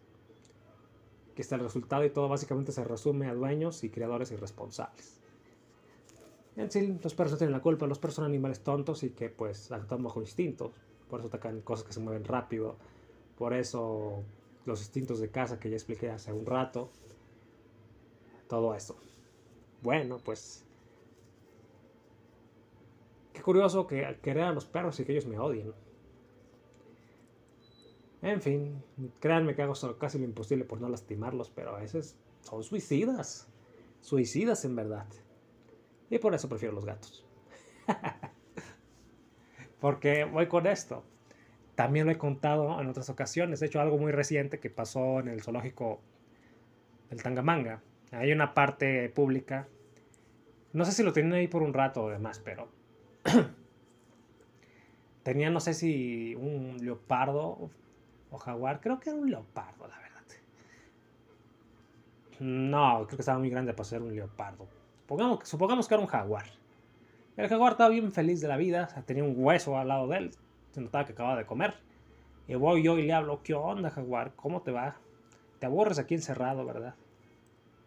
aquí 1.32 1.42
está 1.42 1.56
el 1.56 1.62
resultado 1.62 2.06
y 2.06 2.10
todo 2.10 2.30
básicamente 2.30 2.72
se 2.72 2.84
resume 2.84 3.28
a 3.28 3.34
dueños 3.34 3.84
y 3.84 3.90
creadores 3.90 4.32
irresponsables. 4.32 5.20
En 6.56 6.72
sí, 6.72 6.98
los 7.04 7.14
perros 7.14 7.34
no 7.34 7.38
tienen 7.38 7.54
la 7.54 7.62
culpa, 7.62 7.86
los 7.86 8.00
perros 8.00 8.16
son 8.16 8.26
animales 8.26 8.62
tontos 8.62 9.04
y 9.04 9.10
que 9.12 9.30
pues 9.30 9.72
actúan 9.72 10.04
bajo 10.04 10.22
instintos, 10.22 10.72
por 11.10 11.20
eso 11.20 11.28
atacan 11.28 11.62
cosas 11.62 11.86
que 11.86 11.94
se 11.94 12.00
mueven 12.00 12.24
rápido, 12.24 12.78
por 13.38 13.54
eso 13.54 14.24
los 14.66 14.80
instintos 14.80 15.20
de 15.20 15.30
caza 15.30 15.60
que 15.60 15.70
ya 15.70 15.76
expliqué 15.76 16.10
hace 16.10 16.32
un 16.32 16.46
rato, 16.46 16.90
todo 18.48 18.74
eso. 18.74 18.98
Bueno, 19.82 20.18
pues 20.24 20.67
qué 23.38 23.44
curioso 23.44 23.86
que 23.86 24.18
querer 24.24 24.46
a 24.46 24.52
los 24.52 24.66
perros 24.66 25.00
y 25.00 25.06
que 25.06 25.12
ellos 25.12 25.28
me 25.28 25.38
odien. 25.38 25.72
En 28.24 28.42
fin, 28.42 28.84
créanme 29.20 29.54
que 29.54 29.62
hago 29.62 29.74
casi 30.00 30.18
lo 30.18 30.26
imposible 30.26 30.66
por 30.66 30.82
no 30.82 30.90
lastimarlos, 30.90 31.52
pero 31.52 31.76
a 31.76 31.80
veces 31.80 32.18
son 32.42 32.64
suicidas. 32.64 33.48
Suicidas 34.02 34.66
en 34.66 34.76
verdad. 34.76 35.06
Y 36.10 36.18
por 36.18 36.34
eso 36.34 36.50
prefiero 36.50 36.74
los 36.74 36.86
gatos. 36.86 37.24
Porque 39.80 40.24
voy 40.24 40.48
con 40.48 40.66
esto. 40.66 41.04
También 41.76 42.08
lo 42.08 42.12
he 42.12 42.18
contado 42.18 42.82
en 42.82 42.88
otras 42.88 43.12
ocasiones. 43.12 43.60
De 43.60 43.68
hecho, 43.68 43.80
algo 43.80 44.00
muy 44.00 44.12
reciente 44.12 44.60
que 44.60 44.72
pasó 44.72 45.20
en 45.20 45.28
el 45.28 45.44
zoológico 45.44 46.02
del 47.12 47.22
Tangamanga. 47.22 47.84
Hay 48.12 48.32
una 48.32 48.56
parte 48.56 49.10
pública. 49.10 49.68
No 50.74 50.86
sé 50.86 50.92
si 50.92 51.04
lo 51.04 51.14
tienen 51.14 51.34
ahí 51.34 51.48
por 51.48 51.62
un 51.62 51.76
rato 51.76 52.06
o 52.06 52.10
demás, 52.10 52.42
pero 52.44 52.77
tenía, 55.24 55.50
no 55.50 55.60
sé 55.60 55.74
si 55.74 56.36
un 56.36 56.78
leopardo 56.82 57.70
o 58.32 58.38
jaguar. 58.38 58.80
Creo 58.82 59.00
que 59.00 59.10
era 59.10 59.20
un 59.20 59.30
leopardo, 59.30 59.88
la 59.88 59.98
verdad. 59.98 60.08
No, 62.40 63.06
creo 63.06 63.18
que 63.18 63.22
estaba 63.22 63.40
muy 63.40 63.50
grande 63.50 63.74
para 63.74 63.84
ser 63.84 64.02
un 64.02 64.16
leopardo. 64.16 64.68
Supongamos, 65.02 65.48
supongamos 65.48 65.88
que 65.88 65.94
era 65.96 66.02
un 66.02 66.08
jaguar. 66.08 66.46
El 67.36 67.48
jaguar 67.48 67.74
estaba 67.74 67.90
bien 67.90 68.12
feliz 68.12 68.42
de 68.42 68.48
la 68.48 68.58
vida, 68.58 68.88
tenía 69.06 69.24
un 69.24 69.36
hueso 69.38 69.78
al 69.78 69.88
lado 69.88 70.08
de 70.08 70.18
él, 70.18 70.32
se 70.72 70.82
notaba 70.82 71.06
que 71.06 71.14
acababa 71.14 71.38
de 71.38 71.46
comer. 71.46 71.76
Y 72.48 72.56
voy 72.56 72.84
yo 72.84 72.98
y 72.98 73.04
le 73.04 73.14
hablo, 73.14 73.44
¿qué 73.44 73.54
onda 73.54 73.90
jaguar? 73.90 74.34
¿Cómo 74.36 74.62
te 74.62 74.72
va? 74.72 74.96
Te 75.60 75.66
aburres 75.66 76.00
aquí 76.00 76.16
encerrado, 76.16 76.66
¿verdad? 76.66 76.96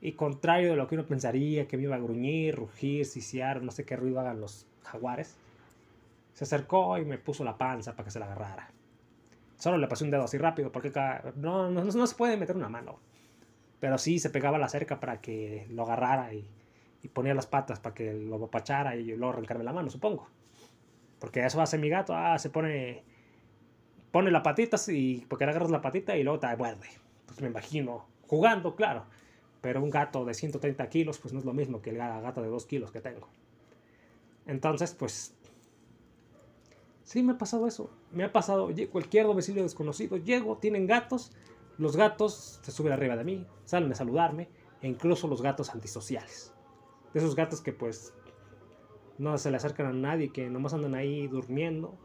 Y 0.01 0.13
contrario 0.13 0.71
de 0.71 0.77
lo 0.77 0.87
que 0.87 0.95
uno 0.95 1.07
pensaría, 1.07 1.67
que 1.67 1.77
me 1.77 1.85
iba 1.85 1.97
a 1.97 1.99
gruñir, 1.99 2.57
rugir, 2.57 3.07
siciar, 3.07 3.63
no 3.63 3.71
sé 3.71 3.85
qué 3.85 3.97
ruido 3.97 4.21
hagan 4.21 4.41
los 4.41 4.67
jaguares, 4.85 5.37
se 6.35 6.45
acercó 6.45 6.99
y 6.99 7.05
me 7.05 7.19
puso 7.19 7.45
la 7.45 7.59
panza 7.59 7.93
para 7.93 8.05
que 8.05 8.11
se 8.11 8.19
la 8.19 8.27
agarrara. 8.27 8.71
Solo 9.59 9.77
le 9.77 9.89
pasé 9.89 10.05
un 10.05 10.11
dedo 10.11 10.25
así 10.25 10.39
rápido 10.39 10.73
porque 10.73 10.91
no, 11.37 11.69
no, 11.71 12.07
se 12.07 12.15
puede 12.15 12.37
meter 12.37 12.57
una 12.57 12.69
mano. 12.69 12.99
Pero 13.79 13.99
sí 13.99 14.19
se 14.19 14.31
pegaba 14.31 14.59
la 14.59 14.69
cerca 14.69 15.01
para 15.01 15.21
que 15.21 15.67
lo 15.71 15.83
agarrara 15.83 16.33
y, 16.33 16.49
y 17.03 17.09
ponía 17.09 17.35
las 17.35 17.47
patas 17.47 17.79
para 17.79 17.95
que 17.95 18.13
lo 18.13 18.43
apachara 18.45 18.97
y 18.97 19.05
luego 19.17 19.35
arrancarme 19.35 19.65
la 19.65 19.73
mano, 19.73 19.91
supongo. 19.91 20.29
Porque 21.19 21.45
eso 21.45 21.61
hace 21.61 21.79
mi 21.79 21.89
gato. 21.89 22.15
Ah, 22.17 22.39
se 22.39 22.51
pone. 22.51 23.05
Pone 24.11 24.31
la 24.31 24.43
patita 24.43 24.77
y 24.89 25.27
porque 25.29 25.45
le 25.45 25.51
agarras 25.53 25.71
la 25.71 25.83
patita 25.83 26.17
y 26.17 26.25
luego 26.25 26.41
te 26.41 26.57
muerde. 26.57 26.89
Pues 27.27 27.41
me 27.41 27.49
imagino. 27.49 28.07
Jugando, 28.27 28.75
claro. 28.75 29.05
Pero 29.61 29.83
un 29.83 29.91
gato 29.91 30.25
de 30.25 30.35
130 30.35 30.89
kilos, 30.89 31.19
pues 31.19 31.35
no 31.35 31.39
es 31.39 31.45
lo 31.45 31.53
mismo 31.53 31.83
que 31.83 31.91
el 31.91 31.99
gato 31.99 32.41
de 32.43 32.49
2 32.49 32.67
kilos 32.67 32.91
que 32.91 33.01
tengo. 33.01 33.29
Entonces, 34.51 34.95
pues 34.95 35.37
Sí, 37.05 37.25
me 37.25 37.33
ha 37.33 37.39
pasado 37.39 37.67
eso. 37.67 37.91
Me 38.13 38.23
ha 38.23 38.33
pasado 38.33 38.69
cualquier 38.93 39.27
domicilio 39.27 39.65
desconocido. 39.65 40.17
Llego, 40.17 40.59
tienen 40.59 40.87
gatos. 40.87 41.33
Los 41.77 41.97
gatos 41.97 42.61
se 42.63 42.71
suben 42.71 42.93
arriba 42.93 43.17
de 43.17 43.25
mí, 43.25 43.47
salen 43.65 43.91
a 43.91 43.97
saludarme. 43.97 44.49
E 44.81 44.87
incluso 44.87 45.27
los 45.27 45.43
gatos 45.43 45.71
antisociales. 45.71 46.55
De 47.13 47.19
esos 47.19 47.35
gatos 47.35 47.61
que 47.61 47.73
pues 47.73 48.15
no 49.19 49.37
se 49.39 49.51
le 49.51 49.57
acercan 49.57 49.87
a 49.87 49.93
nadie, 49.93 50.33
que 50.33 50.49
nomás 50.49 50.73
andan 50.73 50.95
ahí 50.95 51.27
durmiendo, 51.27 51.99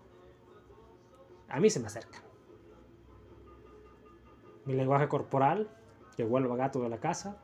a 1.50 1.60
mí 1.60 1.70
se 1.70 1.80
me 1.80 1.86
acercan. 1.86 2.24
Mi 4.66 4.74
lenguaje 4.74 5.08
corporal, 5.08 5.70
que 6.18 6.24
vuelvo 6.24 6.54
a 6.54 6.58
gato 6.58 6.82
de 6.82 6.90
la 6.90 6.98
casa, 7.00 7.42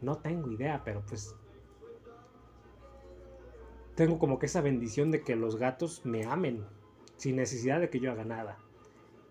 no 0.00 0.18
tengo 0.18 0.50
idea, 0.50 0.82
pero 0.84 1.02
pues 1.06 1.36
tengo 3.98 4.20
como 4.20 4.38
que 4.38 4.46
esa 4.46 4.60
bendición 4.60 5.10
de 5.10 5.22
que 5.22 5.34
los 5.34 5.56
gatos 5.56 6.02
me 6.04 6.24
amen 6.24 6.64
sin 7.16 7.34
necesidad 7.34 7.80
de 7.80 7.90
que 7.90 7.98
yo 7.98 8.12
haga 8.12 8.24
nada. 8.24 8.56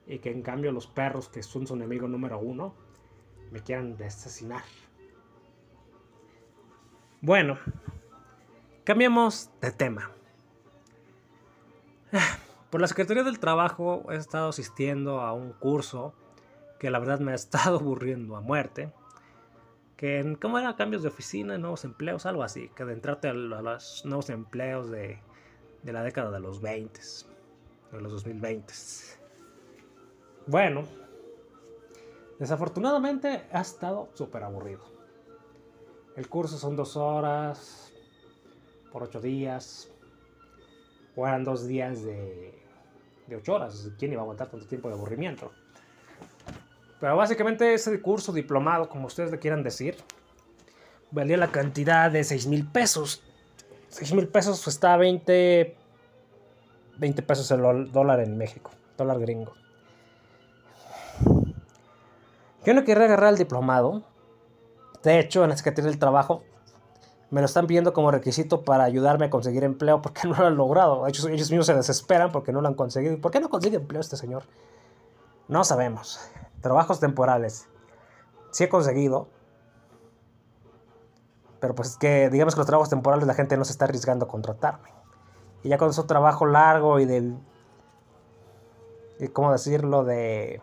Y 0.05 0.19
que 0.19 0.29
en 0.29 0.41
cambio 0.41 0.73
los 0.73 0.87
perros, 0.87 1.29
que 1.29 1.41
son 1.41 1.65
su 1.65 1.75
enemigo 1.75 2.09
número 2.09 2.37
uno, 2.37 2.75
me 3.49 3.61
quieran 3.61 3.95
asesinar. 4.03 4.63
Bueno, 7.21 7.57
cambiamos 8.83 9.49
de 9.61 9.71
tema. 9.71 10.11
Por 12.69 12.81
la 12.81 12.87
Secretaría 12.87 13.23
del 13.23 13.39
Trabajo 13.39 14.11
he 14.11 14.17
estado 14.17 14.49
asistiendo 14.49 15.21
a 15.21 15.31
un 15.31 15.53
curso 15.53 16.13
que 16.77 16.91
la 16.91 16.99
verdad 16.99 17.21
me 17.21 17.31
ha 17.31 17.35
estado 17.35 17.77
aburriendo 17.79 18.35
a 18.35 18.41
muerte. 18.41 18.91
Que 19.97 20.19
en, 20.19 20.35
¿cómo 20.35 20.59
era? 20.59 20.75
Cambios 20.75 21.01
de 21.01 21.09
oficina, 21.09 21.57
nuevos 21.57 21.83
empleos, 21.83 22.25
algo 22.25 22.43
así. 22.43 22.69
Que 22.69 22.85
de 22.85 22.93
entrarte 22.93 23.27
a, 23.27 23.33
los 23.33 24.05
nuevos 24.05 24.29
empleos 24.29 24.89
de, 24.91 25.19
de 25.81 25.93
la 25.93 26.03
década 26.03 26.31
de 26.31 26.39
los 26.39 26.61
20, 26.61 27.01
de 27.91 28.01
los 28.01 28.11
2020. 28.11 28.73
Bueno, 30.45 30.85
desafortunadamente 32.39 33.47
ha 33.51 33.61
estado 33.61 34.09
súper 34.13 34.43
aburrido. 34.43 34.85
El 36.15 36.29
curso 36.29 36.57
son 36.57 36.75
dos 36.75 36.95
horas 36.95 37.91
por 38.91 39.03
ocho 39.03 39.19
días. 39.19 39.91
O 41.15 41.25
eran 41.27 41.43
dos 41.43 41.65
días 41.65 42.03
de, 42.03 42.63
de 43.27 43.35
ocho 43.35 43.55
horas. 43.55 43.91
¿Quién 43.97 44.13
iba 44.13 44.21
a 44.21 44.23
aguantar 44.23 44.49
tanto 44.49 44.67
tiempo 44.67 44.87
de 44.87 44.93
aburrimiento? 44.93 45.51
Pero 46.99 47.15
básicamente 47.15 47.73
ese 47.73 48.01
curso 48.01 48.31
diplomado, 48.33 48.89
como 48.89 49.07
ustedes 49.07 49.31
le 49.31 49.39
quieran 49.39 49.63
decir, 49.63 49.97
valía 51.11 51.37
la 51.37 51.51
cantidad 51.51 52.09
de 52.09 52.23
6 52.23 52.47
mil 52.47 52.67
pesos. 52.67 53.23
6 53.89 54.13
mil 54.13 54.27
pesos 54.27 54.67
está 54.67 54.93
a 54.93 54.97
20, 54.97 55.75
20 56.97 57.21
pesos 57.21 57.49
el 57.51 57.91
dólar 57.91 58.19
en 58.21 58.37
México, 58.37 58.71
dólar 58.97 59.19
gringo. 59.19 59.53
Yo 62.65 62.73
no 62.73 62.83
quería 62.83 63.05
agarrar 63.05 63.31
el 63.31 63.37
diplomado. 63.37 64.03
De 65.03 65.19
hecho, 65.19 65.43
en 65.43 65.51
la 65.51 65.57
Secretaría 65.57 65.89
del 65.89 65.99
Trabajo 65.99 66.43
me 67.29 67.41
lo 67.41 67.45
están 67.45 67.67
pidiendo 67.67 67.93
como 67.93 68.11
requisito 68.11 68.63
para 68.63 68.83
ayudarme 68.83 69.25
a 69.25 69.29
conseguir 69.29 69.63
empleo 69.63 70.01
porque 70.01 70.21
no 70.27 70.35
lo 70.35 70.47
han 70.47 70.57
logrado. 70.57 71.07
Ellos, 71.07 71.25
ellos 71.25 71.49
mismos 71.49 71.67
se 71.67 71.75
desesperan 71.75 72.31
porque 72.31 72.51
no 72.51 72.61
lo 72.61 72.67
han 72.67 72.73
conseguido. 72.73 73.19
¿Por 73.21 73.31
qué 73.31 73.39
no 73.39 73.49
consigue 73.49 73.77
empleo 73.77 74.01
este 74.01 74.17
señor? 74.17 74.43
No 75.47 75.63
sabemos. 75.63 76.19
Trabajos 76.61 76.99
temporales. 76.99 77.69
Sí 78.51 78.63
he 78.63 78.69
conseguido. 78.69 79.29
Pero 81.59 81.75
pues 81.75 81.91
es 81.91 81.97
que 81.97 82.29
digamos 82.29 82.53
que 82.55 82.59
los 82.59 82.67
trabajos 82.67 82.89
temporales 82.89 83.27
la 83.27 83.33
gente 83.33 83.57
no 83.57 83.65
se 83.65 83.71
está 83.71 83.85
arriesgando 83.85 84.25
a 84.25 84.27
contratarme. 84.27 84.89
Y 85.63 85.69
ya 85.69 85.77
cuando 85.77 85.91
es 85.91 85.97
un 85.97 86.07
trabajo 86.07 86.45
largo 86.45 86.99
y 86.99 87.05
de... 87.05 87.33
Y 89.19 89.27
¿Cómo 89.29 89.51
decirlo? 89.51 90.03
De... 90.03 90.61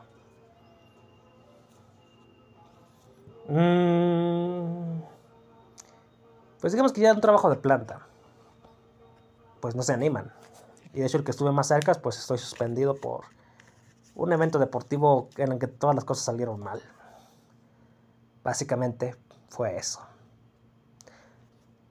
Mm, 3.48 5.02
pues 6.60 6.72
digamos 6.72 6.92
que 6.92 7.00
ya 7.00 7.12
un 7.12 7.20
trabajo 7.20 7.50
de 7.50 7.56
planta. 7.56 8.06
Pues 9.60 9.74
no 9.74 9.82
se 9.82 9.92
animan. 9.92 10.32
Y 10.92 11.00
de 11.00 11.06
hecho 11.06 11.18
el 11.18 11.24
que 11.24 11.32
estuve 11.32 11.50
más 11.52 11.68
cerca, 11.68 11.92
pues 11.94 12.18
estoy 12.18 12.38
suspendido 12.38 12.94
por 12.94 13.24
un 14.14 14.32
evento 14.32 14.58
deportivo 14.58 15.28
en 15.36 15.52
el 15.52 15.58
que 15.58 15.66
todas 15.66 15.94
las 15.94 16.04
cosas 16.04 16.24
salieron 16.24 16.60
mal. 16.60 16.80
Básicamente 18.42 19.16
fue 19.48 19.76
eso. 19.76 20.00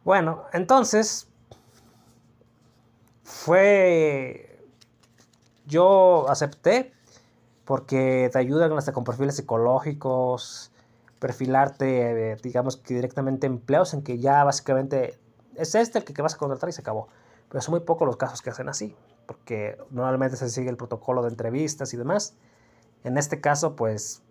Bueno, 0.03 0.43
entonces 0.53 1.27
fue 3.23 4.59
yo 5.65 6.29
acepté 6.29 6.93
porque 7.65 8.29
te 8.31 8.37
ayudan 8.37 8.73
hasta 8.73 8.91
con 8.91 9.03
perfiles 9.03 9.37
psicológicos, 9.37 10.71
perfilarte, 11.19 12.35
digamos 12.43 12.77
que 12.77 12.93
directamente 12.95 13.47
empleos 13.47 13.93
en 13.93 14.03
que 14.03 14.19
ya 14.19 14.43
básicamente 14.43 15.17
es 15.55 15.75
este 15.75 15.99
el 15.99 16.05
que 16.05 16.21
vas 16.21 16.35
a 16.35 16.37
contratar 16.37 16.69
y 16.69 16.73
se 16.73 16.81
acabó. 16.81 17.07
Pero 17.49 17.61
son 17.61 17.73
muy 17.73 17.81
pocos 17.81 18.05
los 18.05 18.17
casos 18.17 18.41
que 18.41 18.49
hacen 18.49 18.67
así 18.67 18.95
porque 19.25 19.77
normalmente 19.91 20.37
se 20.37 20.49
sigue 20.49 20.69
el 20.69 20.77
protocolo 20.77 21.21
de 21.21 21.29
entrevistas 21.29 21.93
y 21.93 21.97
demás. 21.97 22.35
En 23.03 23.17
este 23.17 23.41
caso, 23.41 23.75
pues 23.75 24.21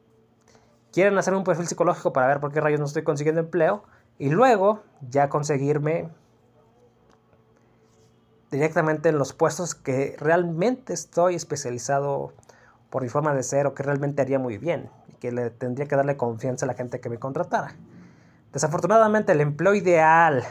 quieren 0.93 1.17
hacer 1.19 1.35
un 1.35 1.45
perfil 1.45 1.67
psicológico 1.67 2.13
para 2.13 2.27
ver 2.27 2.41
por 2.41 2.53
qué 2.53 2.61
rayos 2.61 2.81
no 2.81 2.87
estoy 2.87 3.03
consiguiendo 3.03 3.41
empleo 3.41 3.83
y 4.19 4.31
luego 4.31 4.83
ya 5.11 5.29
conseguirme 5.29 6.11
directamente 8.51 9.09
en 9.09 9.19
los 9.19 9.33
puestos 9.33 9.75
que 9.75 10.15
realmente 10.19 10.93
estoy 10.93 11.35
especializado 11.35 12.33
por 12.91 13.03
mi 13.03 13.09
forma 13.09 13.35
de 13.35 13.43
ser 13.43 13.67
o 13.67 13.75
que 13.75 13.83
realmente 13.83 14.21
haría 14.21 14.39
muy 14.39 14.59
bien 14.59 14.91
y 15.09 15.15
que 15.15 15.33
le 15.33 15.51
tendría 15.51 15.89
que 15.89 15.97
darle 15.97 16.19
confianza 16.19 16.67
a 16.67 16.69
la 16.69 16.75
gente 16.75 17.01
que 17.01 17.09
me 17.09 17.19
contratara. 17.19 17.75
Desafortunadamente 18.53 19.33
el 19.33 19.41
empleo 19.41 19.75
ideal 19.75 20.45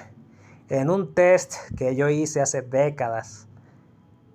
en 0.69 0.89
un 0.89 1.13
test 1.13 1.53
que 1.77 1.95
yo 1.95 2.09
hice 2.09 2.41
hace 2.41 2.63
décadas 2.63 3.47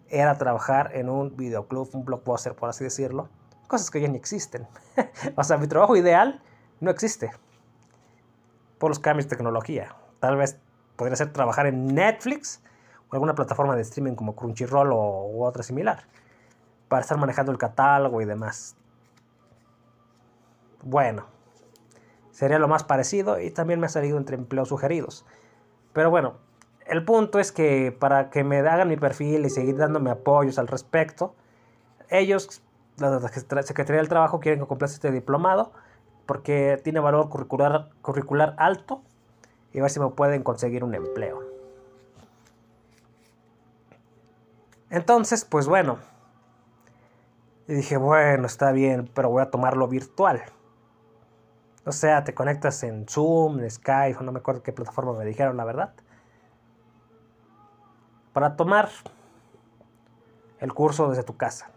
era 0.09 0.37
trabajar 0.39 0.91
en 0.95 1.09
un 1.09 1.37
videoclub, 1.37 1.89
un 1.93 2.05
blockbuster, 2.05 2.55
por 2.55 2.69
así 2.69 2.85
decirlo. 2.85 3.29
Cosas 3.67 3.91
que 3.91 4.01
ya 4.01 4.09
ni 4.09 4.17
existen. 4.17 4.67
o 5.37 5.45
sea, 5.45 5.57
mi 5.57 5.67
trabajo 5.67 5.97
ideal 5.97 6.41
no 6.81 6.91
existe. 6.91 7.31
Por 8.79 8.91
los 8.91 8.99
cambios 8.99 9.27
de 9.27 9.37
tecnología. 9.37 9.97
Tal 10.21 10.37
vez 10.37 10.59
podría 10.97 11.17
ser 11.17 11.33
trabajar 11.33 11.67
en 11.67 11.95
Netflix 11.95 12.63
o 13.09 13.15
alguna 13.15 13.35
plataforma 13.35 13.75
de 13.75 13.83
streaming 13.83 14.15
como 14.15 14.37
Crunchyroll 14.37 14.93
o 14.93 15.45
otra 15.45 15.63
similar. 15.63 16.05
Para 16.89 17.03
estar 17.03 17.19
manejando 17.19 17.53
el 17.53 17.59
catálogo 17.59 18.21
y 18.21 18.25
demás. 18.25 18.77
Bueno, 20.83 21.27
sería 22.31 22.59
lo 22.59 22.69
más 22.69 22.85
parecido 22.85 23.41
y 23.41 23.51
también 23.51 23.81
me 23.81 23.87
ha 23.87 23.89
salido 23.89 24.19
entre 24.19 24.37
empleos 24.37 24.69
sugeridos. 24.69 25.25
Pero 25.93 26.11
bueno, 26.11 26.37
el 26.89 27.05
punto 27.05 27.39
es 27.41 27.51
que 27.51 27.91
para 27.93 28.31
que 28.31 28.45
me 28.45 28.59
hagan 28.59 28.89
mi 28.89 28.97
perfil 28.97 29.45
y 29.45 29.51
seguir 29.51 29.77
dándome 29.77 30.11
apoyos 30.11 30.59
al 30.59 30.69
respecto, 30.69 31.35
ellos, 32.11 32.63
la 32.99 33.21
Secretaría 33.29 33.97
del 33.97 34.09
Trabajo, 34.09 34.39
quieren 34.39 34.61
que 34.61 34.67
complete 34.67 34.95
este 34.95 35.11
diplomado 35.11 35.73
porque 36.27 36.81
tiene 36.83 37.01
valor 37.01 37.29
curricular, 37.29 37.91
curricular 38.03 38.55
alto 38.59 39.03
y 39.73 39.81
a 39.81 39.83
ver 39.83 39.91
si 39.91 40.01
me 40.01 40.09
pueden 40.11 40.43
conseguir 40.43 40.85
un 40.85 40.95
empleo. 40.95 41.43
Entonces, 44.89 45.45
pues 45.45 45.67
bueno, 45.67 45.99
dije, 47.67 47.97
bueno, 47.97 48.47
está 48.47 48.71
bien, 48.71 49.11
pero 49.13 49.31
voy 49.31 49.43
a 49.43 49.51
tomarlo 49.51 49.89
virtual. 49.89 50.43
O 51.85 51.93
sea, 51.93 52.23
te 52.23 52.35
conectas 52.35 52.83
en 52.85 53.07
Zoom, 53.09 53.59
en 53.59 53.71
Skype, 53.71 54.23
no 54.23 54.31
me 54.31 54.39
acuerdo 54.39 54.63
qué 54.63 54.73
plataforma 54.73 55.13
me 55.13 55.25
dijeron, 55.25 55.57
la 55.57 55.65
verdad 55.65 55.93
para 58.37 58.55
tomar 58.55 58.91
el 60.59 60.75
curso 60.75 61.09
desde 61.09 61.23
tu 61.23 61.39
casa. 61.39 61.71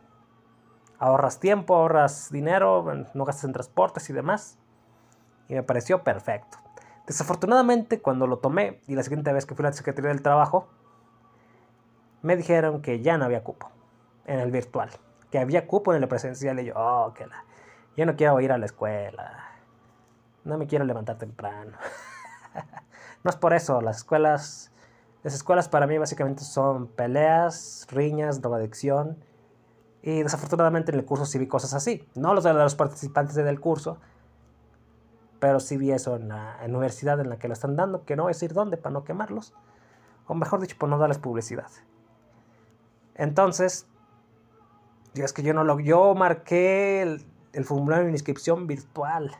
Ahorras 0.98 1.40
tiempo, 1.40 1.74
ahorras 1.74 2.34
dinero, 2.34 2.84
no 3.14 3.24
gastas 3.24 3.46
en 3.46 3.54
transportes 3.54 4.10
y 4.10 4.14
demás. 4.14 4.58
Y 5.48 5.54
me 5.54 5.64
pareció 5.64 6.04
perfecto. 6.04 6.58
Desafortunadamente, 7.08 8.02
cuando 8.02 8.28
lo 8.28 8.40
tomé 8.40 8.82
y 8.88 8.96
la 8.96 9.04
siguiente 9.04 9.32
vez 9.32 9.46
que 9.46 9.56
fui 9.56 9.64
a 9.66 9.70
la 9.70 9.74
Secretaría 9.74 10.10
del 10.10 10.22
Trabajo, 10.22 10.68
me 12.24 12.36
dijeron 12.36 12.82
que 12.82 13.00
ya 13.00 13.18
no 13.18 13.24
había 13.24 13.42
cupo 13.42 13.72
en 14.26 14.42
el 14.42 14.52
virtual, 14.52 14.90
que 15.32 15.40
había 15.40 15.66
cupo 15.66 15.94
en 15.94 16.04
el 16.04 16.10
presencial. 16.10 16.60
Y 16.60 16.66
yo, 16.66 16.74
oh, 16.76 17.14
que 17.14 17.26
la. 17.26 17.46
Yo 17.96 18.06
no 18.06 18.18
quiero 18.18 18.38
ir 18.42 18.52
a 18.52 18.58
la 18.58 18.66
escuela. 18.66 19.46
No 20.44 20.58
me 20.58 20.68
quiero 20.68 20.84
levantar 20.84 21.18
temprano. 21.18 21.78
no 23.24 23.30
es 23.32 23.38
por 23.38 23.54
eso, 23.54 23.80
las 23.80 24.00
escuelas 24.00 24.74
las 25.24 25.34
escuelas 25.34 25.68
para 25.68 25.86
mí 25.86 25.98
básicamente 25.98 26.44
son 26.44 26.88
peleas, 26.88 27.86
riñas, 27.92 28.42
drogadicción 28.42 29.18
y 30.02 30.24
desafortunadamente 30.24 30.92
en 30.92 31.00
el 31.00 31.06
curso 31.06 31.26
sí 31.26 31.38
vi 31.38 31.48
cosas 31.48 31.74
así. 31.74 32.08
No 32.16 32.34
los 32.34 32.46
de 32.46 32.54
los 32.54 32.76
participantes 32.76 33.36
del 33.36 33.60
curso, 33.60 33.98
pero 35.40 35.60
sí 35.60 35.78
vi 35.78 35.92
eso 35.92 36.16
en 36.16 36.30
la, 36.30 36.58
universidad 36.66 37.20
en 37.20 37.30
la 37.30 37.38
que 37.38 37.48
lo 37.48 37.54
están 37.54 37.76
dando, 37.76 38.06
que 38.06 38.16
no 38.16 38.24
voy 38.24 38.32
a 38.32 38.34
decir 38.34 38.54
dónde 38.54 38.78
para 38.78 38.94
no 38.94 39.04
quemarlos, 39.04 39.54
o 40.28 40.36
mejor 40.36 40.62
dicho, 40.62 40.78
por 40.78 40.88
no 40.88 40.98
darles 40.98 41.18
publicidad. 41.18 41.70
Entonces, 43.16 43.88
es 45.16 45.34
que 45.34 45.44
yo 45.44 45.54
no 45.54 45.66
lo, 45.66 45.80
yo 45.80 46.16
marqué 46.16 47.02
el, 47.02 47.26
el 47.52 47.66
formulario 47.66 48.06
de 48.06 48.12
inscripción 48.12 48.68
virtual, 48.68 49.36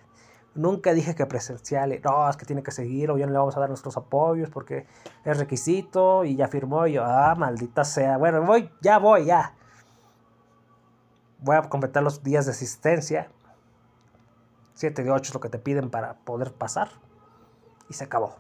Nunca 0.56 0.94
dije 0.94 1.16
que 1.16 1.26
presencial, 1.26 2.00
no, 2.04 2.30
es 2.30 2.36
que 2.36 2.46
tiene 2.46 2.64
que 2.64 2.72
seguir 2.72 3.12
o 3.12 3.18
ya 3.18 3.26
no 3.26 3.32
le 3.32 3.38
vamos 3.38 3.56
a 3.56 3.60
dar 3.60 3.70
nuestros 3.70 3.96
apoyos 3.98 4.50
porque 4.50 4.88
es 5.24 5.38
requisito 5.38 6.26
y 6.26 6.36
ya 6.36 6.48
firmó 6.48 6.88
y 6.88 6.94
yo, 6.94 7.04
ah, 7.06 7.36
maldita 7.36 7.84
sea. 7.84 8.18
Bueno, 8.18 8.42
voy, 8.44 8.70
ya 8.82 8.98
voy, 8.98 9.26
ya. 9.26 9.54
Voy 11.40 11.56
a 11.56 11.62
completar 11.70 12.04
los 12.04 12.24
días 12.24 12.46
de 12.46 12.52
asistencia. 12.52 13.30
7 14.74 15.04
de 15.04 15.12
8 15.12 15.30
es 15.30 15.34
lo 15.34 15.40
que 15.40 15.50
te 15.50 15.60
piden 15.60 15.90
para 15.90 16.16
poder 16.16 16.54
pasar. 16.54 16.90
Y 17.90 17.94
se 17.94 18.04
acabó. 18.04 18.36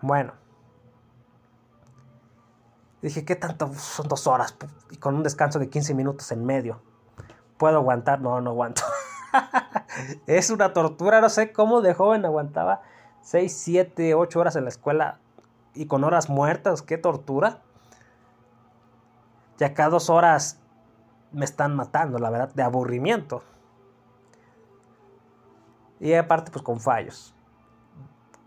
Bueno. 0.00 0.34
Dije, 3.02 3.24
¿qué 3.24 3.36
tanto? 3.36 3.72
Son 3.74 4.08
dos 4.08 4.26
horas. 4.26 4.56
Y 4.90 4.96
con 4.96 5.14
un 5.14 5.22
descanso 5.22 5.58
de 5.58 5.68
15 5.68 5.94
minutos 5.94 6.30
en 6.32 6.44
medio. 6.44 6.80
¿Puedo 7.58 7.78
aguantar? 7.78 8.20
No, 8.20 8.40
no 8.40 8.50
aguanto. 8.50 8.82
es 10.26 10.50
una 10.50 10.72
tortura. 10.72 11.20
No 11.20 11.28
sé 11.28 11.52
cómo 11.52 11.80
de 11.80 11.94
joven 11.94 12.24
aguantaba 12.24 12.82
6, 13.22 13.52
7, 13.52 14.14
8 14.14 14.40
horas 14.40 14.56
en 14.56 14.64
la 14.64 14.70
escuela 14.70 15.18
y 15.74 15.86
con 15.86 16.04
horas 16.04 16.28
muertas. 16.28 16.82
Qué 16.82 16.98
tortura. 16.98 17.62
Ya 19.58 19.74
cada 19.74 19.90
dos 19.90 20.10
horas 20.10 20.60
me 21.32 21.44
están 21.44 21.74
matando, 21.74 22.18
la 22.18 22.30
verdad, 22.30 22.54
de 22.54 22.62
aburrimiento. 22.62 23.42
Y 26.00 26.12
aparte, 26.14 26.50
pues 26.50 26.62
con 26.62 26.80
fallos. 26.80 27.34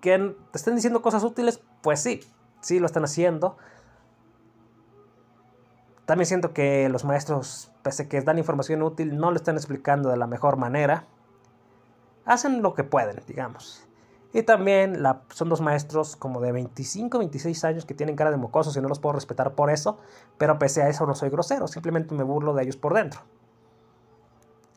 Que 0.01 0.17
te 0.51 0.57
estén 0.57 0.75
diciendo 0.75 1.01
cosas 1.01 1.23
útiles, 1.23 1.61
pues 1.81 2.01
sí, 2.01 2.19
sí 2.61 2.79
lo 2.79 2.85
están 2.85 3.03
haciendo. 3.03 3.57
También 6.07 6.25
siento 6.25 6.53
que 6.53 6.87
los 6.87 7.03
maestros, 7.03 7.69
pese 7.83 8.03
a 8.03 8.07
que 8.07 8.21
dan 8.21 8.37
información 8.37 8.81
útil, 8.81 9.17
no 9.17 9.29
lo 9.29 9.35
están 9.35 9.57
explicando 9.57 10.07
de 10.07 10.15
la 10.15 10.25
mejor 10.25 10.55
manera. 10.55 11.05
Hacen 12.23 12.61
lo 12.61 12.73
que 12.73 12.85
pueden, 12.85 13.21
digamos. 13.27 13.85
Y 14.31 14.43
también 14.43 15.03
son 15.33 15.49
dos 15.49 15.59
maestros 15.59 16.15
como 16.15 16.39
de 16.39 16.53
25, 16.53 17.19
26 17.19 17.61
años 17.65 17.85
que 17.85 17.93
tienen 17.93 18.15
cara 18.15 18.31
de 18.31 18.37
mocosos 18.37 18.77
y 18.77 18.81
no 18.81 18.87
los 18.87 18.99
puedo 18.99 19.15
respetar 19.15 19.53
por 19.53 19.69
eso, 19.69 19.97
pero 20.37 20.57
pese 20.57 20.81
a 20.81 20.87
eso 20.87 21.05
no 21.05 21.13
soy 21.13 21.29
grosero, 21.29 21.67
simplemente 21.67 22.15
me 22.15 22.23
burlo 22.23 22.53
de 22.53 22.63
ellos 22.63 22.77
por 22.77 22.93
dentro. 22.93 23.19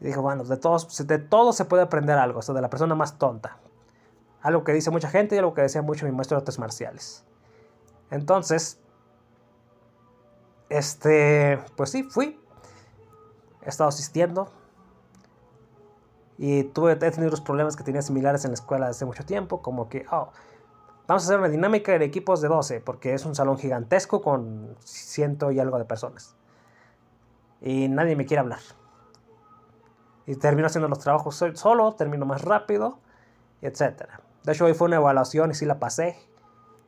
Y 0.00 0.06
digo, 0.06 0.22
bueno, 0.22 0.42
de, 0.42 0.56
todos, 0.56 1.06
de 1.06 1.18
todo 1.18 1.52
se 1.52 1.64
puede 1.64 1.84
aprender 1.84 2.18
algo, 2.18 2.40
hasta 2.40 2.54
de 2.54 2.60
la 2.60 2.70
persona 2.70 2.96
más 2.96 3.18
tonta. 3.18 3.58
Algo 4.42 4.64
que 4.64 4.72
dice 4.72 4.90
mucha 4.90 5.08
gente 5.08 5.36
y 5.36 5.38
algo 5.38 5.54
que 5.54 5.62
decía 5.62 5.82
mucho 5.82 6.06
mi 6.06 6.12
maestro 6.12 6.38
de 6.38 6.40
artes 6.40 6.58
marciales. 6.58 7.24
Entonces, 8.10 8.80
este, 10.70 11.58
pues 11.76 11.90
sí, 11.90 12.04
fui. 12.04 12.40
He 13.62 13.68
estado 13.68 13.88
asistiendo. 13.88 14.48
Y 16.38 16.64
tuve, 16.64 16.92
he 16.92 16.96
tenido 16.96 17.30
los 17.30 17.42
problemas 17.42 17.76
que 17.76 17.84
tenía 17.84 18.00
similares 18.00 18.46
en 18.46 18.52
la 18.52 18.54
escuela 18.54 18.86
hace 18.86 19.04
mucho 19.04 19.26
tiempo, 19.26 19.60
como 19.60 19.90
que, 19.90 20.06
oh, 20.10 20.30
vamos 21.06 21.24
a 21.24 21.26
hacer 21.26 21.38
una 21.38 21.50
dinámica 21.50 21.98
de 21.98 22.04
equipos 22.06 22.40
de 22.40 22.48
12, 22.48 22.80
porque 22.80 23.12
es 23.12 23.26
un 23.26 23.34
salón 23.34 23.58
gigantesco 23.58 24.22
con 24.22 24.74
ciento 24.82 25.50
y 25.50 25.60
algo 25.60 25.76
de 25.76 25.84
personas. 25.84 26.34
Y 27.60 27.88
nadie 27.88 28.16
me 28.16 28.24
quiere 28.24 28.40
hablar. 28.40 28.60
Y 30.24 30.36
termino 30.36 30.68
haciendo 30.68 30.88
los 30.88 31.00
trabajos 31.00 31.44
solo, 31.54 31.92
termino 31.92 32.24
más 32.24 32.40
rápido, 32.40 33.00
etc. 33.60 34.04
De 34.44 34.52
hecho, 34.52 34.64
hoy 34.64 34.72
fue 34.72 34.86
una 34.86 34.96
evaluación 34.96 35.50
y 35.50 35.54
sí 35.54 35.66
la 35.66 35.78
pasé. 35.78 36.16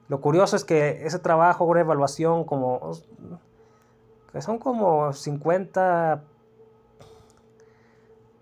Lo 0.09 0.23
curioso 0.23 0.57
es 0.57 0.65
que 0.65 1.05
ese 1.05 1.19
trabajo, 1.19 1.65
una 1.65 1.81
evaluación 1.81 2.45
como 2.45 2.93
que 4.33 4.43
son 4.43 4.59
como 4.59 5.13
50... 5.13 6.23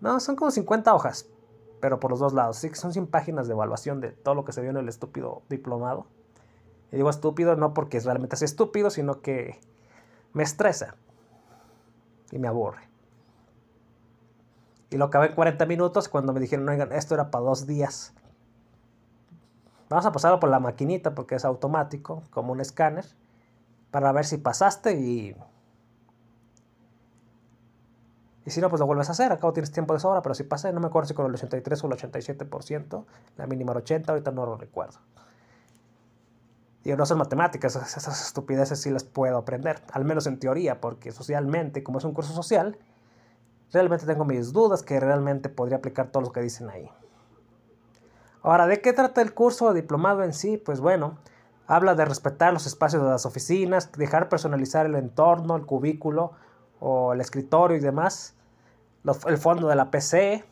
No, 0.01 0.21
son 0.21 0.37
como 0.37 0.51
50 0.51 0.95
hojas, 0.95 1.27
pero 1.81 2.01
por 2.01 2.11
los 2.11 2.21
dos 2.21 2.33
lados. 2.33 2.59
Así 2.59 2.71
que 2.71 2.77
son 2.77 2.93
100 2.93 3.09
páginas 3.09 3.49
de 3.49 3.53
evaluación 3.53 4.01
de 4.01 4.13
todo 4.13 4.35
lo 4.35 4.45
que 4.45 4.53
se 4.53 4.63
vio 4.63 4.71
en 4.71 4.77
el 4.77 4.89
estúpido 4.89 5.43
diplomado. 5.49 6.07
Y 6.93 6.97
digo 6.97 7.11
estúpido 7.11 7.57
no 7.57 7.75
porque 7.75 8.01
realmente 8.01 8.37
es 8.37 8.43
estúpido, 8.43 8.91
sino 8.91 9.21
que 9.21 9.61
me 10.33 10.43
estresa 10.43 10.95
y 12.31 12.39
me 12.39 12.49
aburre. 12.49 12.89
Y 14.91 14.97
lo 14.97 15.07
acabé 15.07 15.27
en 15.27 15.35
40 15.35 15.67
minutos 15.67 16.09
cuando 16.09 16.33
me 16.33 16.41
dijeron, 16.41 16.69
oigan, 16.69 16.93
esto 16.93 17.15
era 17.15 17.31
para 17.31 17.45
dos 17.45 17.67
días. 17.67 18.13
Vamos 19.89 20.07
a 20.07 20.13
pasarlo 20.13 20.41
por 20.41 20.51
la 20.51 20.61
maquinita 20.61 21.15
porque 21.15 21.37
es 21.37 21.45
automático, 21.45 22.23
como 22.31 22.53
un 22.53 22.61
escáner, 22.61 23.05
para 23.91 24.13
ver 24.13 24.25
si 24.25 24.37
pasaste 24.37 24.95
y 24.95 25.37
y 28.45 28.51
si 28.51 28.61
no, 28.61 28.71
pues 28.71 28.81
lo 28.81 28.87
vuelves 28.87 29.09
a 29.09 29.13
hacer. 29.13 29.33
Acabo 29.33 29.53
tienes 29.53 29.71
tiempo 29.71 29.93
de 29.93 30.01
sobra, 30.01 30.23
pero 30.23 30.35
si 30.35 30.45
pasa, 30.45 30.73
no 30.73 30.81
me 30.81 30.87
acuerdo 30.87 31.09
si 31.09 31.15
con 31.15 31.27
el 31.27 31.35
83 31.35 31.85
o 31.85 31.87
el 31.89 31.93
87%, 31.93 33.05
la 33.37 33.47
mínima 33.47 33.73
era 33.73 33.81
80, 33.81 34.13
ahorita 34.13 34.31
no 34.31 34.47
lo 34.47 34.57
recuerdo. 34.57 34.99
Digo, 36.83 36.97
no 36.97 37.05
son 37.05 37.19
matemáticas, 37.19 37.77
esas 37.77 38.27
estupideces 38.27 38.81
sí 38.81 38.91
las 38.91 39.05
puedo 39.05 39.37
aprender, 39.37 39.83
al 39.93 40.07
menos 40.07 40.27
en 40.27 40.39
teoría, 40.39 40.81
porque 40.81 41.13
socialmente, 41.13 41.83
como 41.83 41.99
es 41.99 42.05
un 42.05 42.15
curso 42.15 42.33
social, 42.33 42.79
realmente 43.71 44.07
tengo 44.07 44.25
mis 44.25 44.53
dudas 44.53 44.83
que 44.83 44.99
realmente 44.99 45.51
podría 45.51 45.77
aplicar 45.77 46.11
todo 46.11 46.23
lo 46.23 46.33
que 46.33 46.41
dicen 46.41 46.71
ahí. 46.71 46.91
Ahora, 48.43 48.67
¿de 48.67 48.81
qué 48.81 48.95
trata 48.95 49.21
el 49.21 49.35
curso 49.35 49.69
de 49.69 49.83
diplomado 49.83 50.25
en 50.25 50.33
sí? 50.33 50.57
Pues 50.57 50.81
bueno, 50.81 51.19
habla 51.67 51.95
de 51.95 52.07
respetar 52.07 52.55
los 52.55 52.67
espacios 52.67 53.03
de 53.03 53.11
las 53.11 53.27
oficinas, 53.27 53.93
dejar 53.93 54.31
personalizar 54.31 54.87
el 54.87 54.95
entorno, 54.95 55.57
el 55.57 55.67
cubículo, 55.67 56.33
o 56.81 57.13
el 57.13 57.21
escritorio 57.21 57.77
y 57.77 57.81
demás, 57.81 58.35
el 59.27 59.39
fondo 59.39 59.69
de 59.69 59.77
la 59.77 59.91
PC, 59.91 60.45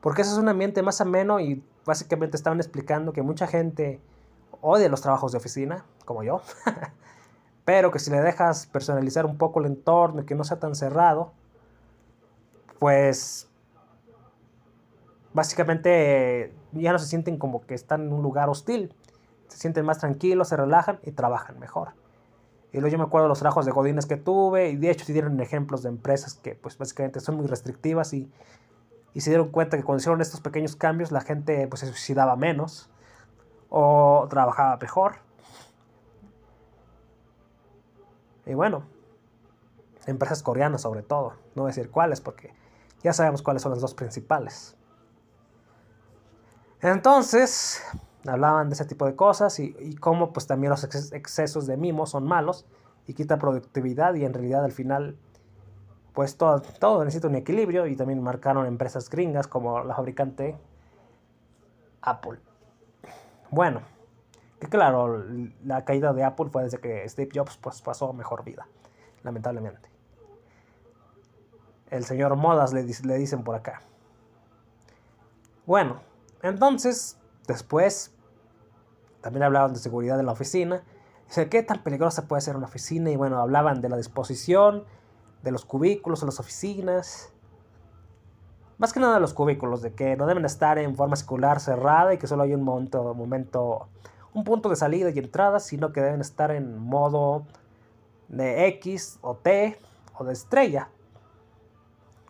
porque 0.00 0.22
ese 0.22 0.32
es 0.32 0.38
un 0.38 0.48
ambiente 0.48 0.82
más 0.82 1.00
ameno 1.00 1.38
y 1.40 1.62
básicamente 1.84 2.36
estaban 2.36 2.58
explicando 2.58 3.12
que 3.12 3.22
mucha 3.22 3.46
gente 3.46 4.00
odia 4.60 4.88
los 4.88 5.00
trabajos 5.00 5.32
de 5.32 5.38
oficina, 5.38 5.84
como 6.04 6.22
yo, 6.22 6.42
pero 7.64 7.90
que 7.90 7.98
si 7.98 8.10
le 8.10 8.20
dejas 8.20 8.66
personalizar 8.66 9.26
un 9.26 9.36
poco 9.36 9.60
el 9.60 9.66
entorno 9.66 10.22
y 10.22 10.24
que 10.24 10.34
no 10.34 10.44
sea 10.44 10.58
tan 10.58 10.74
cerrado, 10.74 11.32
pues 12.78 13.48
básicamente 15.34 16.52
ya 16.72 16.92
no 16.92 16.98
se 16.98 17.06
sienten 17.06 17.38
como 17.38 17.66
que 17.66 17.74
están 17.74 18.02
en 18.02 18.12
un 18.12 18.22
lugar 18.22 18.48
hostil, 18.48 18.94
se 19.48 19.58
sienten 19.58 19.84
más 19.84 19.98
tranquilos, 19.98 20.48
se 20.48 20.56
relajan 20.56 20.98
y 21.02 21.12
trabajan 21.12 21.58
mejor. 21.58 21.90
Y 22.78 22.80
luego 22.80 22.92
yo 22.92 22.98
me 22.98 23.04
acuerdo 23.04 23.24
de 23.24 23.30
los 23.30 23.40
trabajos 23.40 23.66
de 23.66 23.72
godines 23.72 24.06
que 24.06 24.16
tuve 24.16 24.68
y 24.68 24.76
de 24.76 24.92
hecho 24.92 25.04
se 25.04 25.12
dieron 25.12 25.40
ejemplos 25.40 25.82
de 25.82 25.88
empresas 25.88 26.34
que 26.34 26.54
pues 26.54 26.78
básicamente 26.78 27.18
son 27.18 27.34
muy 27.34 27.48
restrictivas 27.48 28.12
y, 28.12 28.30
y 29.14 29.20
se 29.20 29.30
dieron 29.30 29.48
cuenta 29.48 29.76
que 29.76 29.82
cuando 29.82 29.98
hicieron 29.98 30.20
estos 30.20 30.40
pequeños 30.40 30.76
cambios 30.76 31.10
la 31.10 31.20
gente 31.20 31.66
pues 31.66 31.80
se 31.80 31.88
suicidaba 31.88 32.36
menos 32.36 32.88
o 33.68 34.28
trabajaba 34.30 34.76
mejor. 34.76 35.16
Y 38.46 38.54
bueno, 38.54 38.84
empresas 40.06 40.44
coreanas 40.44 40.82
sobre 40.82 41.02
todo, 41.02 41.32
no 41.56 41.62
voy 41.62 41.70
a 41.70 41.74
decir 41.74 41.90
cuáles 41.90 42.20
porque 42.20 42.54
ya 43.02 43.12
sabemos 43.12 43.42
cuáles 43.42 43.62
son 43.62 43.72
las 43.72 43.80
dos 43.80 43.94
principales. 43.94 44.76
Entonces, 46.80 47.82
hablaban 48.28 48.68
de 48.68 48.74
ese 48.74 48.84
tipo 48.84 49.06
de 49.06 49.14
cosas 49.14 49.58
y, 49.58 49.96
cómo 49.96 50.32
pues 50.32 50.46
también 50.46 50.70
los 50.70 50.84
excesos 50.84 51.66
de 51.66 51.76
mimo 51.76 52.06
son 52.06 52.24
malos 52.26 52.66
y 53.06 53.14
quita 53.14 53.38
productividad 53.38 54.14
y 54.14 54.24
en 54.24 54.34
realidad 54.34 54.64
al 54.64 54.72
final 54.72 55.16
pues 56.12 56.36
todo, 56.36 56.60
todo 56.60 57.04
necesita 57.04 57.28
un 57.28 57.36
equilibrio 57.36 57.86
y 57.86 57.96
también 57.96 58.22
marcaron 58.22 58.66
empresas 58.66 59.08
gringas 59.08 59.46
como 59.46 59.84
la 59.84 59.94
fabricante 59.94 60.56
Apple. 62.02 62.40
Bueno, 63.50 63.82
que 64.60 64.68
claro, 64.68 65.24
la 65.64 65.84
caída 65.84 66.12
de 66.12 66.24
Apple 66.24 66.48
fue 66.50 66.64
desde 66.64 66.78
que 66.78 67.08
Steve 67.08 67.30
Jobs 67.32 67.56
pues, 67.58 67.80
pasó 67.82 68.12
mejor 68.12 68.44
vida, 68.44 68.66
lamentablemente. 69.22 69.88
El 71.90 72.04
señor 72.04 72.34
Modas 72.36 72.72
le, 72.72 72.82
le 72.82 73.14
dicen 73.16 73.44
por 73.44 73.54
acá. 73.54 73.80
Bueno, 75.64 76.00
entonces 76.42 77.18
Después, 77.48 78.12
también 79.20 79.42
hablaban 79.42 79.72
de 79.72 79.80
seguridad 79.80 80.18
en 80.20 80.26
la 80.26 80.32
oficina. 80.32 80.82
Dice, 81.26 81.48
¿qué 81.48 81.62
tan 81.62 81.82
peligrosa 81.82 82.26
puede 82.26 82.40
ser 82.40 82.56
una 82.56 82.66
oficina? 82.66 83.10
Y 83.10 83.16
bueno, 83.16 83.38
hablaban 83.38 83.80
de 83.80 83.88
la 83.88 83.96
disposición, 83.96 84.84
de 85.42 85.50
los 85.50 85.64
cubículos 85.64 86.22
en 86.22 86.26
las 86.26 86.40
oficinas. 86.40 87.32
Más 88.78 88.92
que 88.92 89.00
nada 89.00 89.14
de 89.14 89.20
los 89.20 89.34
cubículos, 89.34 89.82
de 89.82 89.92
que 89.92 90.16
no 90.16 90.26
deben 90.26 90.44
estar 90.44 90.78
en 90.78 90.96
forma 90.96 91.16
circular 91.16 91.60
cerrada 91.60 92.14
y 92.14 92.18
que 92.18 92.26
solo 92.26 92.44
hay 92.44 92.54
un 92.54 92.62
momento, 92.62 93.12
momento, 93.12 93.88
un 94.32 94.44
punto 94.44 94.68
de 94.68 94.76
salida 94.76 95.10
y 95.10 95.18
entrada, 95.18 95.58
sino 95.58 95.92
que 95.92 96.00
deben 96.00 96.20
estar 96.20 96.52
en 96.52 96.78
modo 96.78 97.44
de 98.28 98.68
X 98.68 99.18
o 99.20 99.34
T 99.34 99.78
o 100.16 100.24
de 100.24 100.32
estrella. 100.32 100.90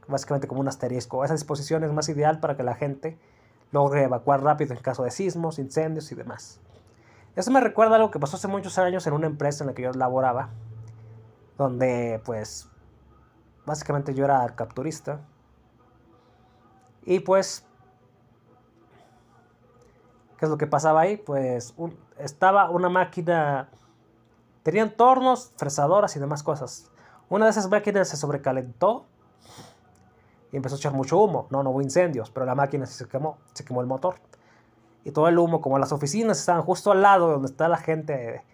Básicamente 0.06 0.48
como 0.48 0.60
un 0.62 0.68
asterisco. 0.68 1.22
Esa 1.22 1.34
disposición 1.34 1.84
es 1.84 1.92
más 1.92 2.08
ideal 2.08 2.40
para 2.40 2.56
que 2.56 2.62
la 2.62 2.74
gente 2.74 3.18
logre 3.70 4.04
evacuar 4.04 4.42
rápido 4.42 4.72
en 4.72 4.80
caso 4.80 5.04
de 5.04 5.10
sismos, 5.10 5.58
incendios 5.58 6.10
y 6.10 6.14
demás. 6.14 6.60
Eso 7.38 7.52
me 7.52 7.60
recuerda 7.60 7.92
a 7.92 7.96
algo 7.98 8.10
que 8.10 8.18
pasó 8.18 8.34
hace 8.34 8.48
muchos 8.48 8.78
años 8.78 9.06
en 9.06 9.12
una 9.12 9.28
empresa 9.28 9.62
en 9.62 9.68
la 9.68 9.74
que 9.74 9.82
yo 9.82 9.92
laboraba, 9.92 10.48
donde 11.56 12.20
pues 12.24 12.68
básicamente 13.64 14.12
yo 14.12 14.24
era 14.24 14.44
capturista 14.56 15.20
Y 17.04 17.20
pues, 17.20 17.64
¿qué 20.36 20.46
es 20.46 20.50
lo 20.50 20.58
que 20.58 20.66
pasaba 20.66 21.02
ahí? 21.02 21.16
Pues 21.16 21.76
estaba 22.18 22.70
una 22.70 22.88
máquina, 22.88 23.68
tenían 24.64 24.96
tornos, 24.96 25.52
fresadoras 25.56 26.16
y 26.16 26.18
demás 26.18 26.42
cosas. 26.42 26.90
Una 27.28 27.44
de 27.44 27.52
esas 27.52 27.70
máquinas 27.70 28.08
se 28.08 28.16
sobrecalentó 28.16 29.06
y 30.50 30.56
empezó 30.56 30.74
a 30.74 30.78
echar 30.78 30.92
mucho 30.92 31.16
humo. 31.20 31.46
No, 31.50 31.62
no 31.62 31.70
hubo 31.70 31.82
incendios, 31.82 32.32
pero 32.32 32.44
la 32.46 32.56
máquina 32.56 32.84
se 32.84 33.06
quemó, 33.06 33.38
se 33.52 33.64
quemó 33.64 33.80
el 33.80 33.86
motor. 33.86 34.16
Y 35.04 35.10
todo 35.12 35.28
el 35.28 35.38
humo, 35.38 35.60
como 35.60 35.78
las 35.78 35.92
oficinas 35.92 36.38
estaban 36.38 36.62
justo 36.62 36.92
al 36.92 37.02
lado 37.02 37.28
donde 37.28 37.46
está 37.48 37.68
la 37.68 37.78
gente, 37.78 38.44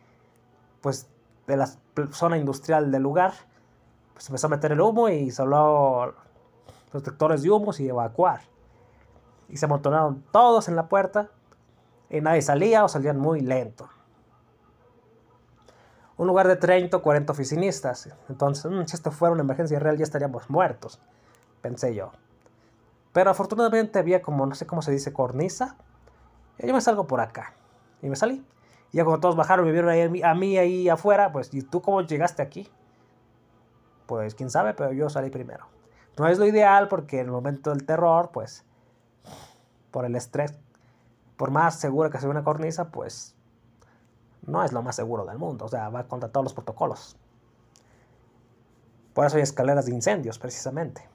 pues 0.81 1.09
de 1.47 1.57
la 1.57 1.69
zona 2.13 2.39
industrial 2.39 2.91
del 2.91 3.03
lugar, 3.03 3.33
pues 4.13 4.29
empezó 4.29 4.47
a 4.47 4.51
meter 4.51 4.73
el 4.73 4.81
humo 4.81 5.09
y 5.09 5.31
se 5.31 5.43
habló 5.43 6.15
protectores 6.91 7.43
de 7.43 7.51
humos 7.51 7.81
y 7.81 7.89
evacuar. 7.89 8.43
Y 9.49 9.57
se 9.57 9.67
amontonaron 9.67 10.25
todos 10.31 10.69
en 10.69 10.77
la 10.77 10.89
puerta 10.89 11.29
y 12.09 12.21
nadie 12.21 12.43
salía 12.43 12.85
o 12.85 12.89
salían 12.89 13.19
muy 13.19 13.41
lento. 13.41 13.89
Un 16.17 16.29
lugar 16.29 16.47
de 16.47 16.57
30 16.57 16.97
o 16.97 17.03
40 17.03 17.33
oficinistas. 17.33 18.09
Entonces, 18.29 18.71
mm, 18.71 18.87
si 18.87 18.95
esto 18.95 19.11
fuera 19.11 19.33
una 19.33 19.43
emergencia 19.43 19.81
real 19.81 19.99
ya 19.99 20.05
estaríamos 20.05 20.49
muertos, 20.49 21.01
pensé 21.61 21.95
yo. 21.95 22.13
Pero 23.13 23.31
afortunadamente 23.31 23.99
había 23.99 24.23
como, 24.23 24.47
no 24.47 24.55
sé 24.55 24.67
cómo 24.67 24.83
se 24.83 24.93
dice, 24.93 25.13
cornisa. 25.13 25.77
Yo 26.59 26.73
me 26.73 26.81
salgo 26.81 27.07
por 27.07 27.21
acá. 27.21 27.55
Y 28.03 28.09
me 28.09 28.17
salí. 28.17 28.45
Y 28.93 28.99
ya 28.99 29.05
cuando 29.05 29.21
todos 29.21 29.37
bajaron 29.37 29.67
me 29.67 29.73
vieron 29.73 29.91
a 30.25 30.35
mí 30.35 30.59
ahí 30.59 30.89
afuera, 30.89 31.33
pues, 31.33 31.53
¿y 31.53 31.63
tú 31.63 31.83
cómo 31.83 32.03
llegaste 32.03 32.43
aquí? 32.43 32.71
Pues 34.07 34.35
quién 34.35 34.51
sabe, 34.51 34.75
pero 34.75 34.93
yo 34.93 35.09
salí 35.09 35.31
primero. 35.31 35.67
No 36.17 36.29
es 36.29 36.39
lo 36.39 36.47
ideal 36.47 36.89
porque 36.89 37.21
en 37.21 37.27
el 37.27 37.33
momento 37.33 37.71
del 37.71 37.85
terror, 37.85 38.31
pues, 38.33 38.65
por 39.91 40.05
el 40.05 40.15
estrés, 40.15 40.55
por 41.37 41.51
más 41.51 41.81
segura 41.81 42.11
que 42.11 42.19
sea 42.19 42.29
una 42.29 42.45
cornisa, 42.45 42.91
pues, 42.91 43.35
no 44.47 44.63
es 44.63 44.73
lo 44.73 44.83
más 44.83 44.95
seguro 44.95 45.25
del 45.25 45.39
mundo. 45.39 45.65
O 45.65 45.69
sea, 45.69 45.89
va 45.89 46.05
contra 46.05 46.29
todos 46.29 46.45
los 46.45 46.55
protocolos. 46.55 47.17
Por 49.13 49.27
eso 49.27 49.37
hay 49.37 49.43
escaleras 49.43 49.87
de 49.87 49.93
incendios, 49.93 50.39
precisamente. 50.39 51.09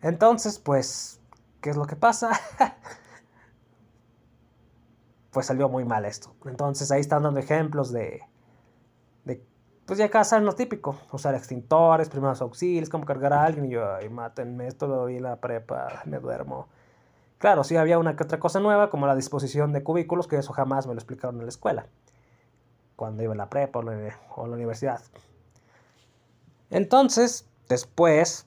Entonces, 0.00 0.58
pues, 0.58 1.20
¿qué 1.60 1.70
es 1.70 1.76
lo 1.76 1.86
que 1.86 1.96
pasa? 1.96 2.30
pues 5.30 5.46
salió 5.46 5.68
muy 5.68 5.84
mal 5.84 6.04
esto. 6.04 6.34
Entonces 6.44 6.90
ahí 6.90 7.00
están 7.00 7.22
dando 7.22 7.40
ejemplos 7.40 7.92
de, 7.92 8.22
de 9.24 9.44
pues 9.86 9.98
ya 9.98 10.06
acá 10.06 10.24
saben 10.24 10.44
lo 10.44 10.54
típico, 10.54 10.96
usar 11.12 11.34
extintores, 11.34 12.08
primeros 12.08 12.40
auxilios, 12.42 12.88
cómo 12.88 13.04
cargar 13.04 13.32
a 13.32 13.44
alguien 13.44 13.66
y 13.66 13.70
yo, 13.70 13.94
ay, 13.94 14.08
mátenme, 14.08 14.66
esto 14.66 14.86
lo 14.86 15.06
vi 15.06 15.16
en 15.16 15.22
la 15.22 15.36
prepa, 15.36 16.02
me 16.06 16.18
duermo. 16.18 16.68
Claro, 17.38 17.62
sí 17.62 17.76
había 17.76 17.98
una 17.98 18.16
que 18.16 18.24
otra 18.24 18.40
cosa 18.40 18.58
nueva, 18.58 18.90
como 18.90 19.06
la 19.06 19.14
disposición 19.14 19.72
de 19.72 19.82
cubículos, 19.82 20.26
que 20.26 20.36
eso 20.36 20.52
jamás 20.52 20.86
me 20.86 20.94
lo 20.94 20.98
explicaron 20.98 21.36
en 21.36 21.42
la 21.42 21.50
escuela, 21.50 21.86
cuando 22.96 23.22
iba 23.22 23.32
en 23.32 23.38
la 23.38 23.48
prepa 23.48 23.78
o 23.78 24.44
en 24.44 24.50
la 24.50 24.56
universidad. 24.56 25.00
Entonces, 26.70 27.48
después, 27.68 28.46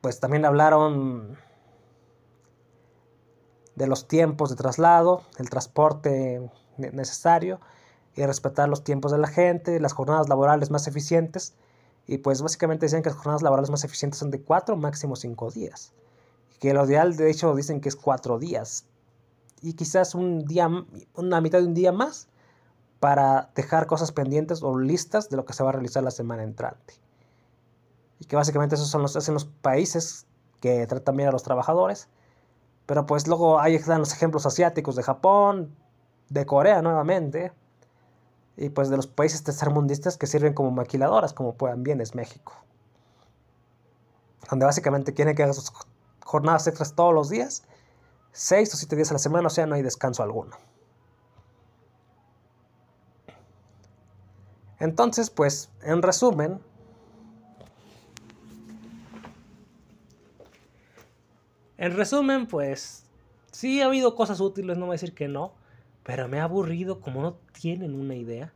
pues 0.00 0.20
también 0.20 0.44
hablaron 0.44 1.36
de 3.76 3.86
los 3.86 4.06
tiempos 4.06 4.50
de 4.50 4.56
traslado, 4.56 5.22
el 5.38 5.50
transporte 5.50 6.48
necesario 6.76 7.60
y 8.14 8.24
respetar 8.24 8.68
los 8.68 8.84
tiempos 8.84 9.12
de 9.12 9.18
la 9.18 9.28
gente, 9.28 9.80
las 9.80 9.92
jornadas 9.92 10.28
laborales 10.28 10.70
más 10.70 10.86
eficientes. 10.86 11.54
Y 12.06 12.18
pues 12.18 12.42
básicamente 12.42 12.86
decían 12.86 13.02
que 13.02 13.08
las 13.08 13.18
jornadas 13.18 13.42
laborales 13.42 13.70
más 13.70 13.84
eficientes 13.84 14.18
son 14.18 14.30
de 14.30 14.40
cuatro, 14.40 14.76
máximo 14.76 15.16
cinco 15.16 15.50
días. 15.50 15.92
Que 16.60 16.74
lo 16.74 16.84
ideal, 16.86 17.16
de 17.16 17.30
hecho, 17.30 17.54
dicen 17.54 17.80
que 17.80 17.88
es 17.88 17.96
cuatro 17.96 18.38
días. 18.38 18.84
Y 19.62 19.72
quizás 19.72 20.14
un 20.14 20.44
día, 20.44 20.68
una 21.14 21.40
mitad 21.40 21.58
de 21.58 21.66
un 21.66 21.74
día 21.74 21.92
más 21.92 22.28
para 23.00 23.50
dejar 23.54 23.86
cosas 23.86 24.12
pendientes 24.12 24.62
o 24.62 24.78
listas 24.78 25.28
de 25.30 25.36
lo 25.36 25.44
que 25.44 25.52
se 25.54 25.62
va 25.62 25.70
a 25.70 25.72
realizar 25.72 26.02
la 26.02 26.10
semana 26.10 26.42
entrante. 26.42 26.94
Y 28.20 28.26
que 28.26 28.36
básicamente 28.36 28.76
esos 28.76 28.88
son 28.88 29.02
los, 29.02 29.16
hacen 29.16 29.34
los 29.34 29.46
países 29.46 30.26
que 30.60 30.86
tratan 30.86 31.16
bien 31.16 31.28
a 31.28 31.32
los 31.32 31.42
trabajadores 31.42 32.08
pero 32.86 33.06
pues 33.06 33.26
luego 33.26 33.60
ahí 33.60 33.74
están 33.74 34.00
los 34.00 34.12
ejemplos 34.12 34.46
asiáticos 34.46 34.96
de 34.96 35.02
Japón, 35.02 35.74
de 36.28 36.46
Corea 36.46 36.82
nuevamente, 36.82 37.52
y 38.56 38.68
pues 38.68 38.88
de 38.88 38.96
los 38.96 39.06
países 39.06 39.42
tercermundistas 39.42 40.16
que 40.16 40.26
sirven 40.26 40.54
como 40.54 40.70
maquiladoras, 40.70 41.32
como 41.32 41.54
puedan 41.54 41.82
bien 41.82 42.00
es 42.00 42.14
México. 42.14 42.54
Donde 44.48 44.66
básicamente 44.66 45.14
quieren 45.14 45.34
que 45.34 45.42
hagas 45.42 45.56
sus 45.56 45.72
jornadas 46.24 46.66
extras 46.66 46.94
todos 46.94 47.14
los 47.14 47.30
días, 47.30 47.64
seis 48.32 48.72
o 48.74 48.76
siete 48.76 48.96
días 48.96 49.10
a 49.10 49.14
la 49.14 49.18
semana, 49.18 49.46
o 49.46 49.50
sea, 49.50 49.66
no 49.66 49.74
hay 49.74 49.82
descanso 49.82 50.22
alguno. 50.22 50.56
Entonces, 54.78 55.30
pues, 55.30 55.70
en 55.82 56.02
resumen, 56.02 56.60
En 61.76 61.96
resumen, 61.96 62.46
pues 62.46 63.06
sí 63.50 63.80
ha 63.80 63.86
habido 63.86 64.14
cosas 64.14 64.40
útiles, 64.40 64.78
no 64.78 64.86
voy 64.86 64.92
a 64.94 65.00
decir 65.00 65.14
que 65.14 65.28
no, 65.28 65.54
pero 66.04 66.28
me 66.28 66.40
ha 66.40 66.44
aburrido 66.44 67.00
como 67.00 67.22
no 67.22 67.34
tienen 67.52 67.94
una 67.94 68.14
idea. 68.14 68.52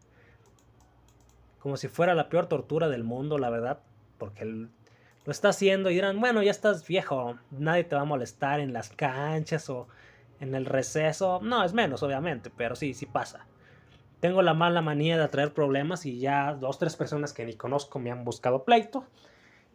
Como 1.59 1.76
si 1.76 1.88
fuera 1.88 2.14
la 2.14 2.28
peor 2.28 2.46
tortura 2.46 2.88
del 2.88 3.04
mundo, 3.04 3.38
la 3.38 3.50
verdad, 3.50 3.81
porque 4.18 4.44
lo 4.44 4.68
está 5.26 5.48
haciendo 5.48 5.90
y 5.90 5.94
dirán, 5.94 6.20
bueno, 6.20 6.42
ya 6.42 6.50
estás 6.50 6.87
viejo, 6.87 7.37
nadie 7.50 7.85
te 7.85 7.96
va 7.96 8.02
a 8.02 8.07
molestar 8.07 8.61
en 8.61 8.72
las 8.72 8.90
canchas 8.90 9.68
o 9.68 9.88
en 10.40 10.54
el 10.54 10.66
receso. 10.66 11.40
No, 11.42 11.64
es 11.64 11.72
menos, 11.72 12.02
obviamente, 12.02 12.50
pero 12.57 12.76
sí, 12.76 12.94
sí 12.94 13.07
pasa. 13.07 13.46
Tengo 14.20 14.42
la 14.42 14.54
mala 14.54 14.81
manía 14.81 15.16
de 15.16 15.24
atraer 15.24 15.52
problemas 15.52 16.07
y 16.07 16.18
ya 16.18 16.54
dos, 16.54 16.78
tres 16.78 16.96
personas 16.96 17.33
que 17.33 17.44
ni 17.44 17.54
conozco 17.54 17.98
me 17.98 18.11
han 18.11 18.24
buscado 18.24 18.64
pleito. 18.64 19.04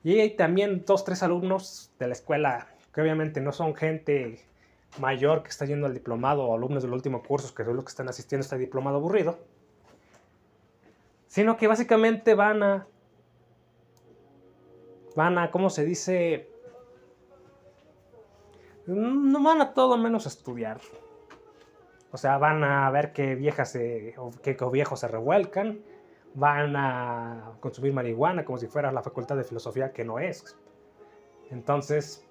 Y 0.04 0.32
también 0.32 0.84
dos, 0.86 1.06
tres 1.06 1.24
alumnos 1.24 1.92
de 1.98 2.08
la 2.08 2.14
escuela 2.14 2.73
que 2.94 3.02
obviamente 3.02 3.42
no 3.42 3.52
son 3.52 3.76
gente 3.76 4.40
mayor 5.00 5.44
que 5.44 5.50
está 5.50 5.66
yendo 5.66 5.88
al 5.88 5.94
diplomado 5.94 6.46
o 6.46 6.56
alumnos 6.56 6.84
del 6.84 6.94
último 6.94 7.24
curso 7.24 7.54
que 7.56 7.66
son 7.66 7.76
los 7.76 7.86
que 7.86 7.90
están 7.90 8.10
asistiendo 8.10 8.44
a 8.44 8.46
este 8.46 8.58
diplomado 8.58 8.98
aburrido, 8.98 9.40
sino 11.28 11.58
que 11.58 11.68
básicamente 11.68 12.36
van 12.36 12.62
a, 12.62 12.88
van 15.16 15.38
a, 15.40 15.50
¿cómo 15.50 15.70
se 15.70 15.84
dice? 15.84 16.50
No 18.86 19.42
van 19.42 19.62
a 19.62 19.74
todo 19.74 19.98
menos 19.98 20.26
estudiar. 20.28 20.80
O 22.12 22.18
sea, 22.18 22.38
van 22.38 22.64
a 22.64 22.92
ver 22.92 23.14
que 23.14 23.34
viejas 23.34 23.72
se, 23.72 24.14
o 24.18 24.30
que 24.30 24.56
viejos 24.72 25.00
se 25.00 25.08
revuelcan, 25.08 25.82
van 26.36 26.76
a 26.76 27.54
consumir 27.60 27.94
marihuana 27.94 28.46
como 28.46 28.60
si 28.60 28.68
fuera 28.68 28.92
la 28.92 29.02
facultad 29.02 29.36
de 29.36 29.44
filosofía 29.44 29.92
que 29.92 30.06
no 30.06 30.20
es. 30.20 30.56
Entonces, 31.50 32.28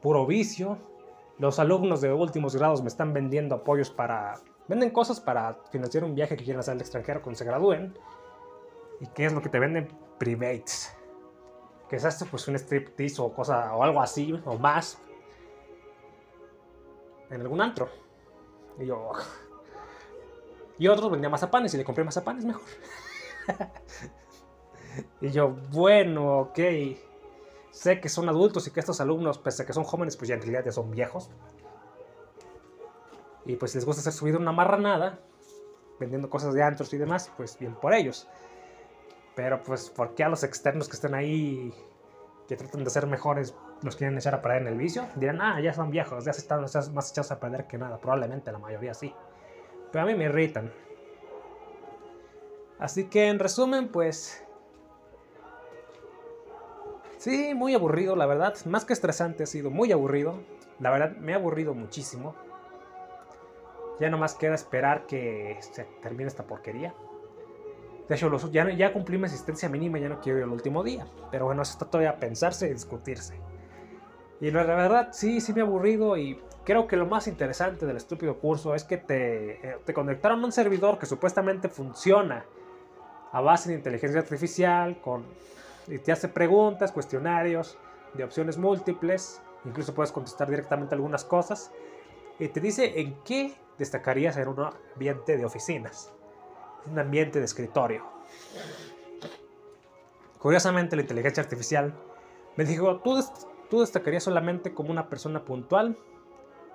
puro 0.00 0.26
vicio. 0.26 0.78
Los 1.38 1.58
alumnos 1.58 2.00
de 2.00 2.12
últimos 2.12 2.56
grados 2.56 2.82
me 2.82 2.88
están 2.88 3.12
vendiendo 3.12 3.56
apoyos 3.56 3.90
para... 3.90 4.40
Venden 4.66 4.90
cosas 4.90 5.20
para 5.20 5.54
financiar 5.70 6.04
un 6.04 6.14
viaje 6.14 6.36
que 6.36 6.44
quieren 6.44 6.60
hacer 6.60 6.72
al 6.72 6.80
extranjero 6.80 7.22
cuando 7.22 7.38
se 7.38 7.44
gradúen. 7.44 7.96
¿Y 9.00 9.06
qué 9.08 9.26
es 9.26 9.32
lo 9.32 9.40
que 9.40 9.48
te 9.48 9.58
venden? 9.58 9.88
Privates. 10.18 10.94
Que 11.88 11.96
es 11.96 12.04
esto? 12.04 12.26
Pues 12.30 12.46
un 12.48 12.56
striptease 12.56 13.22
o 13.22 13.32
cosa 13.32 13.74
o 13.74 13.82
algo 13.82 14.00
así 14.02 14.38
o 14.44 14.58
más. 14.58 14.98
En 17.30 17.40
algún 17.40 17.60
antro. 17.60 17.88
Y 18.78 18.86
yo... 18.86 19.12
Y 20.80 20.86
otros 20.86 21.10
vendían 21.10 21.32
mazapanes 21.32 21.74
y 21.74 21.76
le 21.76 21.82
compré 21.82 22.04
mazapanes 22.04 22.44
mejor. 22.44 22.62
y 25.20 25.28
yo, 25.30 25.48
bueno, 25.72 26.38
ok 26.38 26.58
sé 27.78 28.00
que 28.00 28.08
son 28.08 28.28
adultos 28.28 28.66
y 28.66 28.72
que 28.72 28.80
estos 28.80 29.00
alumnos, 29.00 29.38
pese 29.38 29.62
a 29.62 29.66
que 29.66 29.72
son 29.72 29.84
jóvenes, 29.84 30.16
pues 30.16 30.28
ya 30.28 30.34
en 30.34 30.40
realidad 30.40 30.64
ya 30.64 30.72
son 30.72 30.90
viejos. 30.90 31.30
Y 33.46 33.54
pues 33.54 33.72
les 33.76 33.84
gusta 33.84 34.00
hacer 34.00 34.12
su 34.12 34.26
una 34.26 34.50
marranada, 34.50 35.20
vendiendo 36.00 36.28
cosas 36.28 36.54
de 36.54 36.62
antros 36.64 36.92
y 36.92 36.98
demás, 36.98 37.30
pues 37.36 37.56
bien 37.56 37.76
por 37.76 37.94
ellos. 37.94 38.26
Pero 39.36 39.62
pues, 39.62 39.90
¿por 39.90 40.16
qué 40.16 40.24
a 40.24 40.28
los 40.28 40.42
externos 40.42 40.88
que 40.88 40.96
están 40.96 41.14
ahí, 41.14 41.72
que 42.48 42.56
tratan 42.56 42.82
de 42.82 42.90
ser 42.90 43.06
mejores, 43.06 43.54
los 43.82 43.94
quieren 43.94 44.18
echar 44.18 44.34
a 44.34 44.42
perder 44.42 44.62
en 44.62 44.68
el 44.68 44.76
vicio? 44.76 45.06
Dirán, 45.14 45.40
ah, 45.40 45.60
ya 45.60 45.72
son 45.72 45.92
viejos, 45.92 46.24
ya 46.24 46.32
se 46.32 46.40
están 46.40 46.62
más 46.62 47.10
echados 47.12 47.30
a 47.30 47.38
perder 47.38 47.68
que 47.68 47.78
nada. 47.78 47.98
Probablemente 47.98 48.50
la 48.50 48.58
mayoría 48.58 48.92
sí. 48.92 49.14
Pero 49.92 50.02
a 50.02 50.06
mí 50.08 50.16
me 50.16 50.24
irritan. 50.24 50.72
Así 52.80 53.04
que 53.04 53.28
en 53.28 53.38
resumen, 53.38 53.88
pues 53.88 54.44
Sí, 57.18 57.52
muy 57.52 57.74
aburrido, 57.74 58.14
la 58.14 58.26
verdad. 58.26 58.54
Más 58.66 58.84
que 58.84 58.92
estresante, 58.92 59.42
ha 59.42 59.46
sido 59.46 59.70
muy 59.70 59.90
aburrido. 59.90 60.40
La 60.78 60.90
verdad, 60.90 61.16
me 61.16 61.32
ha 61.32 61.36
aburrido 61.36 61.74
muchísimo. 61.74 62.36
Ya 63.98 64.08
nomás 64.08 64.34
queda 64.34 64.54
esperar 64.54 65.06
que 65.06 65.58
se 65.60 65.82
termine 66.00 66.28
esta 66.28 66.44
porquería. 66.44 66.94
De 68.08 68.14
hecho, 68.14 68.30
ya, 68.52 68.70
ya 68.70 68.92
cumplí 68.92 69.18
mi 69.18 69.24
asistencia 69.24 69.68
mínima, 69.68 69.98
ya 69.98 70.08
no 70.08 70.20
quiero 70.20 70.38
ir 70.38 70.44
el 70.44 70.50
último 70.50 70.84
día. 70.84 71.08
Pero 71.32 71.46
bueno, 71.46 71.62
eso 71.62 71.72
está 71.72 71.86
todavía 71.86 72.10
a 72.10 72.16
pensarse 72.20 72.68
y 72.68 72.72
discutirse. 72.72 73.34
Y 74.40 74.52
la 74.52 74.62
verdad, 74.62 75.08
sí, 75.10 75.40
sí 75.40 75.52
me 75.52 75.58
he 75.58 75.62
aburrido 75.64 76.16
y 76.16 76.40
creo 76.64 76.86
que 76.86 76.96
lo 76.96 77.06
más 77.06 77.26
interesante 77.26 77.84
del 77.84 77.96
estúpido 77.96 78.38
curso 78.38 78.76
es 78.76 78.84
que 78.84 78.96
te, 78.96 79.68
eh, 79.68 79.78
te 79.84 79.92
conectaron 79.92 80.40
a 80.42 80.44
un 80.44 80.52
servidor 80.52 81.00
que 81.00 81.06
supuestamente 81.06 81.68
funciona 81.68 82.44
a 83.32 83.40
base 83.40 83.70
de 83.70 83.74
inteligencia 83.74 84.20
artificial 84.20 85.00
con, 85.00 85.24
y 85.88 85.98
te 85.98 86.12
hace 86.12 86.28
preguntas, 86.28 86.92
cuestionarios 86.92 87.78
de 88.14 88.24
opciones 88.24 88.58
múltiples, 88.58 89.40
incluso 89.64 89.94
puedes 89.94 90.12
contestar 90.12 90.48
directamente 90.48 90.94
algunas 90.94 91.24
cosas 91.24 91.72
y 92.38 92.48
te 92.48 92.60
dice 92.60 93.00
en 93.00 93.14
qué 93.24 93.54
destacarías 93.78 94.36
en 94.36 94.48
un 94.48 94.70
ambiente 94.94 95.36
de 95.36 95.44
oficinas, 95.44 96.12
un 96.86 96.98
ambiente 96.98 97.38
de 97.38 97.44
escritorio. 97.44 98.04
Curiosamente, 100.38 100.94
la 100.94 101.02
inteligencia 101.02 101.42
artificial 101.42 101.94
me 102.56 102.64
dijo, 102.64 103.00
tú, 103.00 103.24
tú 103.68 103.80
destacarías 103.80 104.22
solamente 104.22 104.72
como 104.72 104.90
una 104.90 105.08
persona 105.08 105.44
puntual 105.44 105.98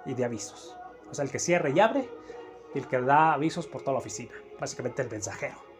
y 0.06 0.14
de 0.14 0.26
avisos. 0.26 0.78
O 1.10 1.14
sea, 1.14 1.24
el 1.24 1.32
que 1.32 1.40
cierra 1.40 1.70
y 1.70 1.80
abre 1.80 2.10
y 2.74 2.80
el 2.80 2.88
que 2.88 3.00
da 3.00 3.34
avisos 3.34 3.68
por 3.68 3.82
toda 3.82 3.94
la 3.94 4.00
oficina. 4.00 4.32
Básicamente 4.60 5.02
el 5.02 5.10
mensajero. 5.10 5.73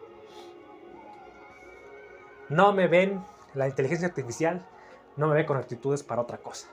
No 2.48 2.72
me 2.72 2.88
ven, 2.88 3.24
la 3.54 3.68
inteligencia 3.68 4.08
artificial 4.08 4.66
no 5.16 5.28
me 5.28 5.34
ve 5.34 5.46
con 5.46 5.56
actitudes 5.56 6.02
para 6.02 6.22
otra 6.22 6.38
cosa. 6.38 6.68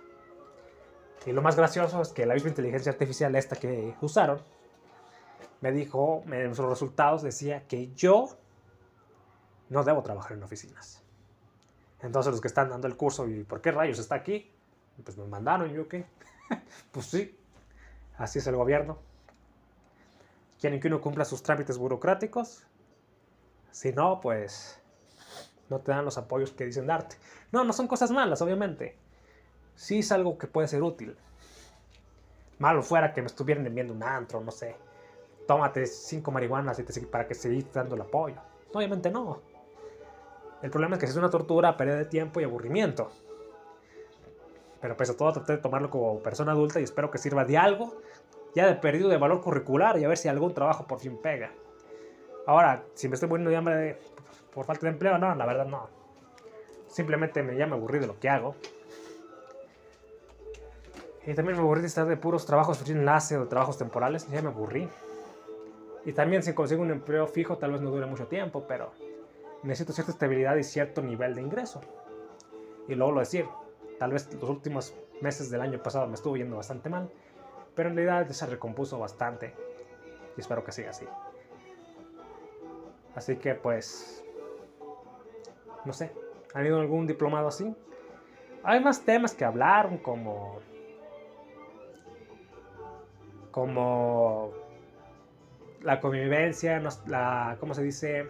Y 1.25 1.31
lo 1.31 1.41
más 1.41 1.55
gracioso 1.55 2.01
es 2.01 2.09
que 2.09 2.25
la 2.25 2.33
misma 2.33 2.49
inteligencia 2.49 2.91
artificial 2.91 3.35
esta 3.35 3.55
que 3.55 3.95
usaron 4.01 4.41
me 5.61 5.71
dijo, 5.71 6.23
en 6.25 6.55
sus 6.55 6.65
resultados 6.65 7.21
decía 7.21 7.67
que 7.67 7.93
yo 7.93 8.29
no 9.69 9.83
debo 9.83 10.01
trabajar 10.01 10.33
en 10.33 10.43
oficinas. 10.43 11.03
Entonces 12.01 12.31
los 12.31 12.41
que 12.41 12.47
están 12.47 12.69
dando 12.69 12.87
el 12.87 12.97
curso, 12.97 13.27
¿y 13.27 13.43
por 13.43 13.61
qué 13.61 13.71
rayos 13.71 13.99
está 13.99 14.15
aquí? 14.15 14.51
Pues 15.03 15.17
me 15.17 15.27
mandaron, 15.27 15.69
¿yo 15.69 15.87
qué? 15.87 16.05
pues 16.91 17.05
sí, 17.05 17.37
así 18.17 18.39
es 18.39 18.47
el 18.47 18.55
gobierno. 18.55 18.97
Quieren 20.59 20.79
que 20.79 20.87
uno 20.87 20.99
cumpla 20.99 21.25
sus 21.25 21.43
trámites 21.43 21.77
burocráticos. 21.77 22.65
Si 23.71 23.93
no, 23.93 24.19
pues 24.19 24.80
no 25.71 25.79
te 25.79 25.91
dan 25.91 26.03
los 26.03 26.17
apoyos 26.17 26.51
que 26.51 26.65
dicen 26.65 26.85
darte. 26.85 27.15
No, 27.51 27.63
no 27.63 27.71
son 27.71 27.87
cosas 27.87 28.11
malas, 28.11 28.41
obviamente. 28.41 28.97
Sí 29.75 29.99
es 29.99 30.11
algo 30.11 30.37
que 30.37 30.45
puede 30.45 30.67
ser 30.67 30.83
útil. 30.83 31.15
Malo 32.59 32.83
fuera 32.83 33.13
que 33.13 33.21
me 33.21 33.27
estuvieran 33.27 33.65
enviando 33.65 33.93
un 33.93 34.03
antro, 34.03 34.41
no 34.41 34.51
sé. 34.51 34.75
Tómate 35.47 35.87
cinco 35.87 36.29
marihuanas 36.29 36.77
y 36.77 36.83
para 37.05 37.25
que 37.25 37.33
sigas 37.33 37.73
dando 37.73 37.95
el 37.95 38.01
apoyo. 38.01 38.35
Obviamente 38.73 39.09
no. 39.09 39.41
El 40.61 40.69
problema 40.69 40.95
es 40.95 40.99
que 40.99 41.05
es 41.05 41.15
una 41.15 41.29
tortura, 41.29 41.75
pérdida 41.77 41.95
de 41.95 42.05
tiempo 42.05 42.39
y 42.39 42.43
aburrimiento. 42.43 43.09
Pero 44.81 44.97
pese 44.97 45.13
a 45.13 45.17
todo, 45.17 45.31
traté 45.31 45.53
de 45.53 45.59
tomarlo 45.59 45.89
como 45.89 46.19
persona 46.19 46.51
adulta 46.51 46.79
y 46.81 46.83
espero 46.83 47.09
que 47.09 47.17
sirva 47.17 47.45
de 47.45 47.57
algo, 47.57 48.01
ya 48.53 48.67
de 48.67 48.75
perdido 48.75 49.07
de 49.07 49.17
valor 49.17 49.41
curricular 49.41 49.97
y 49.97 50.03
a 50.03 50.09
ver 50.09 50.17
si 50.17 50.27
algún 50.27 50.53
trabajo 50.53 50.85
por 50.85 50.99
fin 50.99 51.17
pega. 51.17 51.51
Ahora, 52.45 52.83
si 52.93 53.07
me 53.07 53.15
estoy 53.15 53.29
muriendo 53.29 53.49
de 53.49 53.55
hambre 53.55 53.99
por 54.53 54.65
falta 54.65 54.85
de 54.85 54.93
empleo, 54.93 55.17
no, 55.17 55.33
la 55.35 55.45
verdad 55.45 55.65
no. 55.65 55.89
Simplemente 56.87 57.41
me, 57.43 57.55
ya 57.55 57.67
me 57.67 57.75
aburrí 57.75 57.99
de 57.99 58.07
lo 58.07 58.19
que 58.19 58.29
hago. 58.29 58.55
Y 61.25 61.33
también 61.33 61.57
me 61.57 61.63
aburrí 61.63 61.81
de 61.81 61.87
estar 61.87 62.05
de 62.05 62.17
puros 62.17 62.45
trabajos 62.45 62.83
de 62.83 62.93
enlace 62.93 63.37
o 63.37 63.41
de 63.41 63.47
trabajos 63.47 63.77
temporales, 63.77 64.27
ya 64.29 64.41
me 64.41 64.49
aburrí. 64.49 64.89
Y 66.03 66.13
también 66.13 66.41
si 66.41 66.53
consigo 66.53 66.81
un 66.81 66.91
empleo 66.91 67.27
fijo 67.27 67.57
tal 67.57 67.71
vez 67.71 67.81
no 67.81 67.91
dure 67.91 68.07
mucho 68.07 68.27
tiempo, 68.27 68.65
pero 68.67 68.91
necesito 69.63 69.93
cierta 69.93 70.11
estabilidad 70.11 70.55
y 70.55 70.63
cierto 70.63 71.01
nivel 71.01 71.35
de 71.35 71.41
ingreso. 71.41 71.81
Y 72.87 72.95
luego 72.95 73.11
lo 73.13 73.19
decir, 73.19 73.45
tal 73.99 74.11
vez 74.11 74.33
los 74.33 74.49
últimos 74.49 74.95
meses 75.21 75.51
del 75.51 75.61
año 75.61 75.81
pasado 75.81 76.07
me 76.07 76.15
estuvo 76.15 76.35
yendo 76.35 76.57
bastante 76.57 76.89
mal, 76.89 77.09
pero 77.75 77.89
en 77.89 77.95
realidad 77.95 78.27
se 78.31 78.45
recompuso 78.47 78.97
bastante 78.97 79.53
y 80.35 80.41
espero 80.41 80.63
que 80.63 80.71
siga 80.71 80.89
así. 80.89 81.05
Así 83.15 83.35
que 83.35 83.55
pues, 83.55 84.20
no 85.85 85.93
sé, 85.93 86.11
¿han 86.53 86.65
ido 86.65 86.79
algún 86.79 87.07
diplomado 87.07 87.47
así? 87.47 87.75
Hay 88.63 88.79
más 88.79 89.03
temas 89.03 89.33
que 89.33 89.43
hablar, 89.43 90.01
como, 90.01 90.59
como 93.49 94.51
la 95.81 95.99
convivencia, 95.99 96.81
la, 97.07 97.57
¿cómo 97.59 97.73
se 97.73 97.83
dice? 97.83 98.27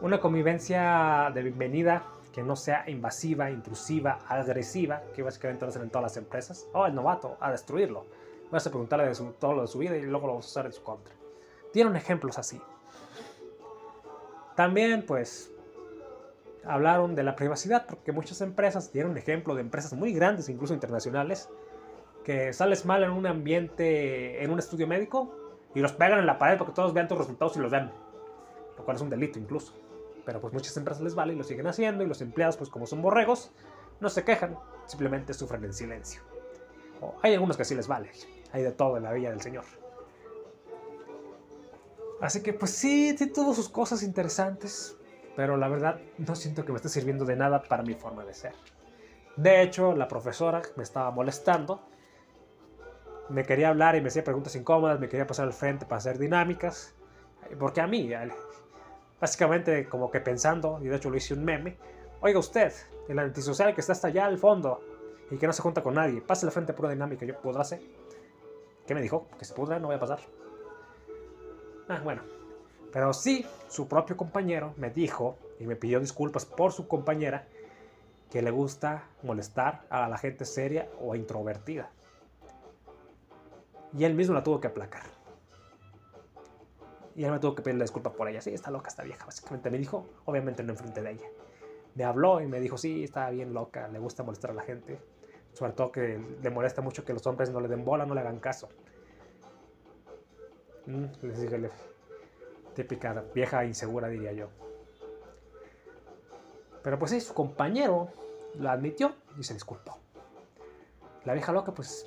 Una 0.00 0.20
convivencia 0.20 1.30
de 1.34 1.42
bienvenida 1.42 2.04
que 2.32 2.42
no 2.42 2.54
sea 2.54 2.84
invasiva, 2.86 3.50
intrusiva, 3.50 4.18
agresiva, 4.28 5.02
que 5.14 5.22
básicamente 5.22 5.64
lo 5.64 5.70
hacen 5.70 5.82
en 5.82 5.90
todas 5.90 6.02
las 6.02 6.16
empresas. 6.18 6.68
O 6.74 6.80
oh, 6.80 6.86
el 6.86 6.94
novato, 6.94 7.38
a 7.40 7.50
destruirlo. 7.50 8.04
Vas 8.50 8.66
a 8.66 8.70
preguntarle 8.70 9.06
de 9.06 9.14
todo 9.38 9.54
lo 9.54 9.62
de 9.62 9.68
su 9.68 9.78
vida 9.78 9.96
y 9.96 10.02
luego 10.02 10.26
lo 10.26 10.34
vas 10.34 10.44
a 10.44 10.48
usar 10.48 10.66
en 10.66 10.72
su 10.72 10.82
contra. 10.82 11.14
Tienen 11.72 11.96
ejemplos 11.96 12.38
así. 12.38 12.60
También, 14.54 15.04
pues, 15.06 15.50
hablaron 16.66 17.14
de 17.14 17.22
la 17.22 17.36
privacidad, 17.36 17.86
porque 17.86 18.12
muchas 18.12 18.40
empresas 18.40 18.90
un 18.94 19.16
ejemplo 19.16 19.54
de 19.54 19.60
empresas 19.60 19.92
muy 19.94 20.12
grandes, 20.12 20.48
incluso 20.48 20.74
internacionales, 20.74 21.48
que 22.24 22.52
sales 22.52 22.84
mal 22.84 23.04
en 23.04 23.10
un 23.10 23.26
ambiente, 23.26 24.42
en 24.42 24.50
un 24.50 24.58
estudio 24.58 24.86
médico, 24.86 25.34
y 25.74 25.80
los 25.80 25.92
pegan 25.92 26.18
en 26.18 26.26
la 26.26 26.38
pared 26.38 26.58
porque 26.58 26.72
todos 26.72 26.92
vean 26.94 27.06
tus 27.06 27.18
resultados 27.18 27.56
y 27.56 27.60
los 27.60 27.70
ven. 27.70 27.90
Lo 28.76 28.84
cual 28.84 28.96
es 28.96 29.02
un 29.02 29.10
delito 29.10 29.38
incluso. 29.38 29.74
Pero 30.24 30.40
pues 30.40 30.52
muchas 30.52 30.76
empresas 30.76 31.02
les 31.02 31.14
vale 31.14 31.34
y 31.34 31.36
lo 31.36 31.44
siguen 31.44 31.66
haciendo 31.66 32.02
y 32.02 32.06
los 32.06 32.20
empleados 32.20 32.56
pues 32.56 32.70
como 32.70 32.86
son 32.86 33.02
borregos 33.02 33.52
no 34.00 34.08
se 34.08 34.24
quejan, 34.24 34.58
simplemente 34.86 35.34
sufren 35.34 35.64
en 35.64 35.72
silencio. 35.72 36.22
O 37.00 37.14
hay 37.22 37.34
algunos 37.34 37.56
que 37.56 37.64
sí 37.64 37.74
les 37.74 37.88
vale, 37.88 38.10
hay 38.52 38.62
de 38.62 38.72
todo 38.72 38.96
en 38.96 39.04
la 39.04 39.12
villa 39.12 39.30
del 39.30 39.40
Señor. 39.40 39.64
Así 42.20 42.42
que 42.42 42.52
pues 42.52 42.70
sí, 42.70 43.14
tiene 43.16 43.32
todas 43.32 43.56
sus 43.56 43.68
cosas 43.68 44.02
interesantes, 44.02 44.96
pero 45.36 45.58
la 45.58 45.68
verdad 45.68 46.00
no 46.18 46.34
siento 46.34 46.64
que 46.64 46.72
me 46.72 46.76
esté 46.76 46.88
sirviendo 46.88 47.26
de 47.26 47.36
nada 47.36 47.62
para 47.62 47.82
mi 47.82 47.94
forma 47.94 48.24
de 48.24 48.34
ser. 48.34 48.54
De 49.36 49.62
hecho, 49.62 49.94
la 49.94 50.08
profesora 50.08 50.62
me 50.76 50.82
estaba 50.82 51.10
molestando, 51.10 51.82
me 53.28 53.44
quería 53.44 53.68
hablar 53.68 53.94
y 53.96 54.00
me 54.00 54.08
hacía 54.08 54.24
preguntas 54.24 54.56
incómodas, 54.56 54.98
me 54.98 55.08
quería 55.08 55.26
pasar 55.26 55.44
al 55.46 55.52
frente 55.52 55.84
para 55.84 55.98
hacer 55.98 56.18
dinámicas, 56.18 56.94
porque 57.58 57.80
a 57.80 57.86
mí, 57.86 58.10
Básicamente 59.18 59.88
como 59.88 60.10
que 60.10 60.20
pensando, 60.20 60.78
y 60.82 60.88
de 60.88 60.96
hecho 60.96 61.08
lo 61.08 61.16
hice 61.16 61.32
un 61.32 61.42
meme, 61.42 61.78
oiga 62.20 62.38
usted, 62.38 62.70
el 63.08 63.18
antisocial 63.18 63.74
que 63.74 63.80
está 63.80 63.92
hasta 63.92 64.08
allá 64.08 64.26
al 64.26 64.36
fondo 64.36 64.80
y 65.30 65.38
que 65.38 65.46
no 65.46 65.54
se 65.54 65.62
junta 65.62 65.82
con 65.82 65.94
nadie, 65.94 66.20
pase 66.20 66.44
la 66.44 66.52
frente 66.52 66.74
pura 66.74 66.90
dinámica, 66.90 67.24
yo 67.24 67.40
podrá 67.40 67.62
hacer. 67.62 67.80
¿Qué 68.86 68.94
me 68.94 69.00
dijo? 69.00 69.26
Que 69.38 69.44
se 69.46 69.54
pudra, 69.54 69.78
no 69.78 69.86
voy 69.86 69.96
a 69.96 70.00
pasar. 70.00 70.20
Ah, 71.88 72.00
bueno. 72.04 72.35
Pero 72.96 73.12
sí, 73.12 73.44
su 73.68 73.88
propio 73.88 74.16
compañero 74.16 74.72
me 74.78 74.88
dijo 74.88 75.36
y 75.60 75.66
me 75.66 75.76
pidió 75.76 76.00
disculpas 76.00 76.46
por 76.46 76.72
su 76.72 76.88
compañera 76.88 77.46
que 78.30 78.40
le 78.40 78.50
gusta 78.50 79.04
molestar 79.22 79.84
a 79.90 80.08
la 80.08 80.16
gente 80.16 80.46
seria 80.46 80.88
o 80.98 81.14
introvertida. 81.14 81.90
Y 83.92 84.04
él 84.04 84.14
mismo 84.14 84.32
la 84.32 84.42
tuvo 84.42 84.62
que 84.62 84.68
aplacar. 84.68 85.02
Y 87.14 87.24
él 87.24 87.32
me 87.32 87.38
tuvo 87.38 87.54
que 87.54 87.60
pedirle 87.60 87.84
disculpas 87.84 88.14
por 88.14 88.30
ella. 88.30 88.40
Sí, 88.40 88.54
está 88.54 88.70
loca 88.70 88.88
esta 88.88 89.02
vieja, 89.02 89.26
básicamente 89.26 89.68
me 89.70 89.76
dijo, 89.76 90.06
obviamente 90.24 90.62
no 90.62 90.72
enfrente 90.72 91.02
de 91.02 91.10
ella. 91.10 91.26
Me 91.96 92.04
habló 92.04 92.40
y 92.40 92.46
me 92.46 92.60
dijo, 92.60 92.78
sí, 92.78 93.04
está 93.04 93.28
bien 93.28 93.52
loca, 93.52 93.88
le 93.88 93.98
gusta 93.98 94.22
molestar 94.22 94.52
a 94.52 94.54
la 94.54 94.62
gente. 94.62 94.98
Sobre 95.52 95.74
todo 95.74 95.92
que 95.92 96.18
le 96.42 96.48
molesta 96.48 96.80
mucho 96.80 97.04
que 97.04 97.12
los 97.12 97.26
hombres 97.26 97.50
no 97.50 97.60
le 97.60 97.68
den 97.68 97.84
bola, 97.84 98.06
no 98.06 98.14
le 98.14 98.22
hagan 98.22 98.38
caso. 98.40 98.70
Mm, 100.86 101.04
les 101.20 101.42
dije, 101.42 101.58
típica 102.76 103.24
vieja 103.34 103.64
insegura, 103.64 104.08
diría 104.08 104.32
yo. 104.32 104.48
Pero 106.82 106.98
pues 106.98 107.10
sí, 107.10 107.20
su 107.20 107.34
compañero 107.34 108.12
la 108.54 108.72
admitió 108.72 109.16
y 109.36 109.42
se 109.42 109.54
disculpó. 109.54 109.98
La 111.24 111.32
vieja 111.32 111.50
loca, 111.50 111.72
pues, 111.72 112.06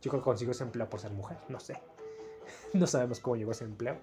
yo 0.00 0.10
creo 0.10 0.22
que 0.22 0.24
consiguió 0.24 0.52
ese 0.52 0.64
empleo 0.64 0.88
por 0.88 1.00
ser 1.00 1.10
mujer, 1.10 1.36
no 1.48 1.60
sé. 1.60 1.82
no 2.72 2.86
sabemos 2.86 3.20
cómo 3.20 3.36
llegó 3.36 3.52
ese 3.52 3.64
empleo. 3.64 3.98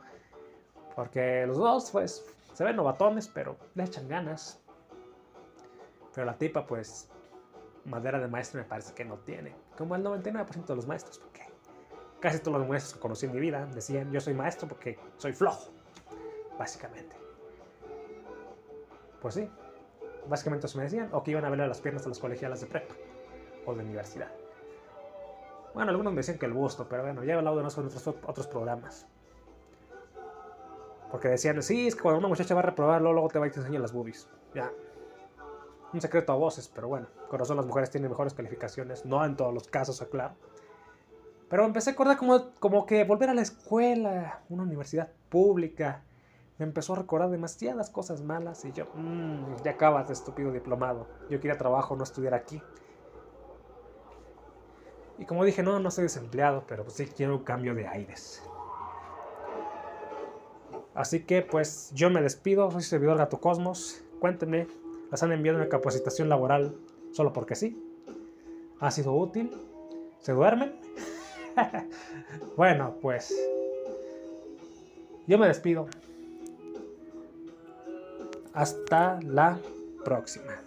Porque 0.95 1.45
los 1.47 1.57
dos, 1.57 1.89
pues, 1.89 2.23
se 2.53 2.63
ven 2.63 2.75
novatones, 2.75 3.27
pero 3.27 3.57
le 3.73 3.86
echan 3.86 4.07
ganas. 4.07 4.61
Pero 6.13 6.25
la 6.25 6.38
tipa, 6.38 6.67
pues, 6.67 7.09
madera 7.86 8.19
de 8.19 8.27
maestro 8.27 8.61
me 8.61 8.67
parece 8.67 8.93
que 8.93 9.05
no 9.05 9.17
tiene. 9.19 9.55
Como 9.77 9.95
el 9.95 10.03
99% 10.03 10.65
de 10.65 10.75
los 10.75 10.86
maestros, 10.86 11.17
porque 11.17 11.41
casi 12.26 12.39
todos 12.39 12.57
los 12.57 12.67
maestros 12.67 12.95
que 12.95 12.99
conocí 12.99 13.28
en 13.28 13.34
mi 13.34 13.39
vida 13.39 13.67
decían, 13.67 14.11
yo 14.11 14.19
soy 14.19 14.34
maestro 14.34 14.67
porque 14.67 14.97
soy 15.17 15.32
flojo, 15.32 15.69
básicamente. 16.57 17.15
Pues 19.21 19.36
sí, 19.36 19.47
básicamente 20.28 20.65
eso 20.65 20.76
me 20.80 20.86
decían, 20.86 21.09
o 21.11 21.21
que 21.21 21.30
iban 21.30 21.45
a 21.45 21.49
verle 21.51 21.67
las 21.67 21.82
piernas 21.82 22.03
a 22.07 22.09
los 22.09 22.17
colegiales 22.17 22.61
de 22.61 22.65
prepa 22.65 22.95
o 23.67 23.76
de 23.76 23.84
universidad. 23.84 24.32
Bueno, 25.76 25.91
algunos 25.91 26.13
me 26.13 26.17
decían 26.17 26.39
que 26.39 26.47
el 26.47 26.53
busto, 26.53 26.89
pero 26.89 27.03
bueno, 27.03 27.23
ya 27.23 27.34
he 27.34 27.38
hablado 27.38 27.61
de 27.61 27.67
eso 27.67 27.82
en 27.82 27.88
otros, 27.88 28.07
otros 28.07 28.47
programas. 28.47 29.05
Porque 31.11 31.28
decían, 31.28 31.61
sí, 31.61 31.86
es 31.86 31.95
que 31.95 32.01
cuando 32.01 32.17
una 32.17 32.28
muchacha 32.28 32.55
va 32.55 32.61
a 32.61 32.63
reprobar, 32.63 33.03
luego 33.03 33.28
te 33.28 33.38
va 33.38 33.45
y 33.45 33.51
te 33.51 33.59
enseña 33.59 33.78
las 33.78 33.93
boobies. 33.93 34.28
Ya. 34.55 34.71
un 35.93 36.01
secreto 36.01 36.34
a 36.34 36.36
voces, 36.36 36.71
pero 36.73 36.88
bueno, 36.88 37.07
corazón 37.30 37.57
las 37.57 37.67
mujeres 37.67 37.91
tienen 37.91 38.09
mejores 38.09 38.34
calificaciones, 38.34 39.05
no 39.05 39.23
en 39.23 39.36
todos 39.36 39.53
los 39.53 39.67
casos, 39.67 40.01
aclaro. 40.01 40.34
Pero 41.55 41.67
empecé 41.67 41.91
a 41.91 41.93
acordar 41.93 42.17
como, 42.17 42.51
como 42.59 42.85
que 42.85 43.05
volver 43.05 43.29
a 43.29 43.33
la 43.33 43.41
escuela, 43.41 44.41
una 44.49 44.63
universidad 44.63 45.07
pública, 45.29 46.03
me 46.57 46.65
empezó 46.65 46.91
a 46.91 46.95
recordar 46.97 47.29
demasiadas 47.29 47.89
cosas 47.89 48.21
malas 48.21 48.65
y 48.65 48.73
yo, 48.73 48.87
mmm, 48.93 49.55
ya 49.63 49.71
acabas 49.71 50.07
de 50.07 50.15
estúpido 50.15 50.51
diplomado, 50.51 51.07
yo 51.29 51.39
quería 51.39 51.57
trabajo, 51.57 51.95
no 51.95 52.03
estudiar 52.03 52.33
aquí. 52.33 52.61
Y 55.17 55.23
como 55.23 55.45
dije, 55.45 55.63
no, 55.63 55.79
no 55.79 55.91
soy 55.91 56.03
desempleado, 56.03 56.65
pero 56.67 56.83
pues 56.83 56.97
sí 56.97 57.05
quiero 57.05 57.37
un 57.37 57.45
cambio 57.45 57.73
de 57.73 57.87
aires. 57.87 58.43
Así 60.93 61.21
que 61.23 61.41
pues 61.41 61.89
yo 61.93 62.09
me 62.09 62.21
despido, 62.21 62.69
soy 62.69 62.81
servidor 62.81 63.17
Gato 63.17 63.39
Cosmos. 63.39 64.03
Cuéntenme, 64.19 64.67
¿las 65.09 65.23
han 65.23 65.31
enviado 65.31 65.57
una 65.57 65.69
capacitación 65.69 66.27
laboral 66.27 66.75
solo 67.13 67.31
porque 67.31 67.55
sí? 67.55 67.81
¿Ha 68.81 68.91
sido 68.91 69.13
útil? 69.13 69.51
¿Se 70.19 70.33
duermen? 70.33 70.75
bueno, 72.57 72.97
pues 73.01 73.33
yo 75.27 75.37
me 75.37 75.47
despido. 75.47 75.87
Hasta 78.53 79.19
la 79.21 79.59
próxima. 80.03 80.64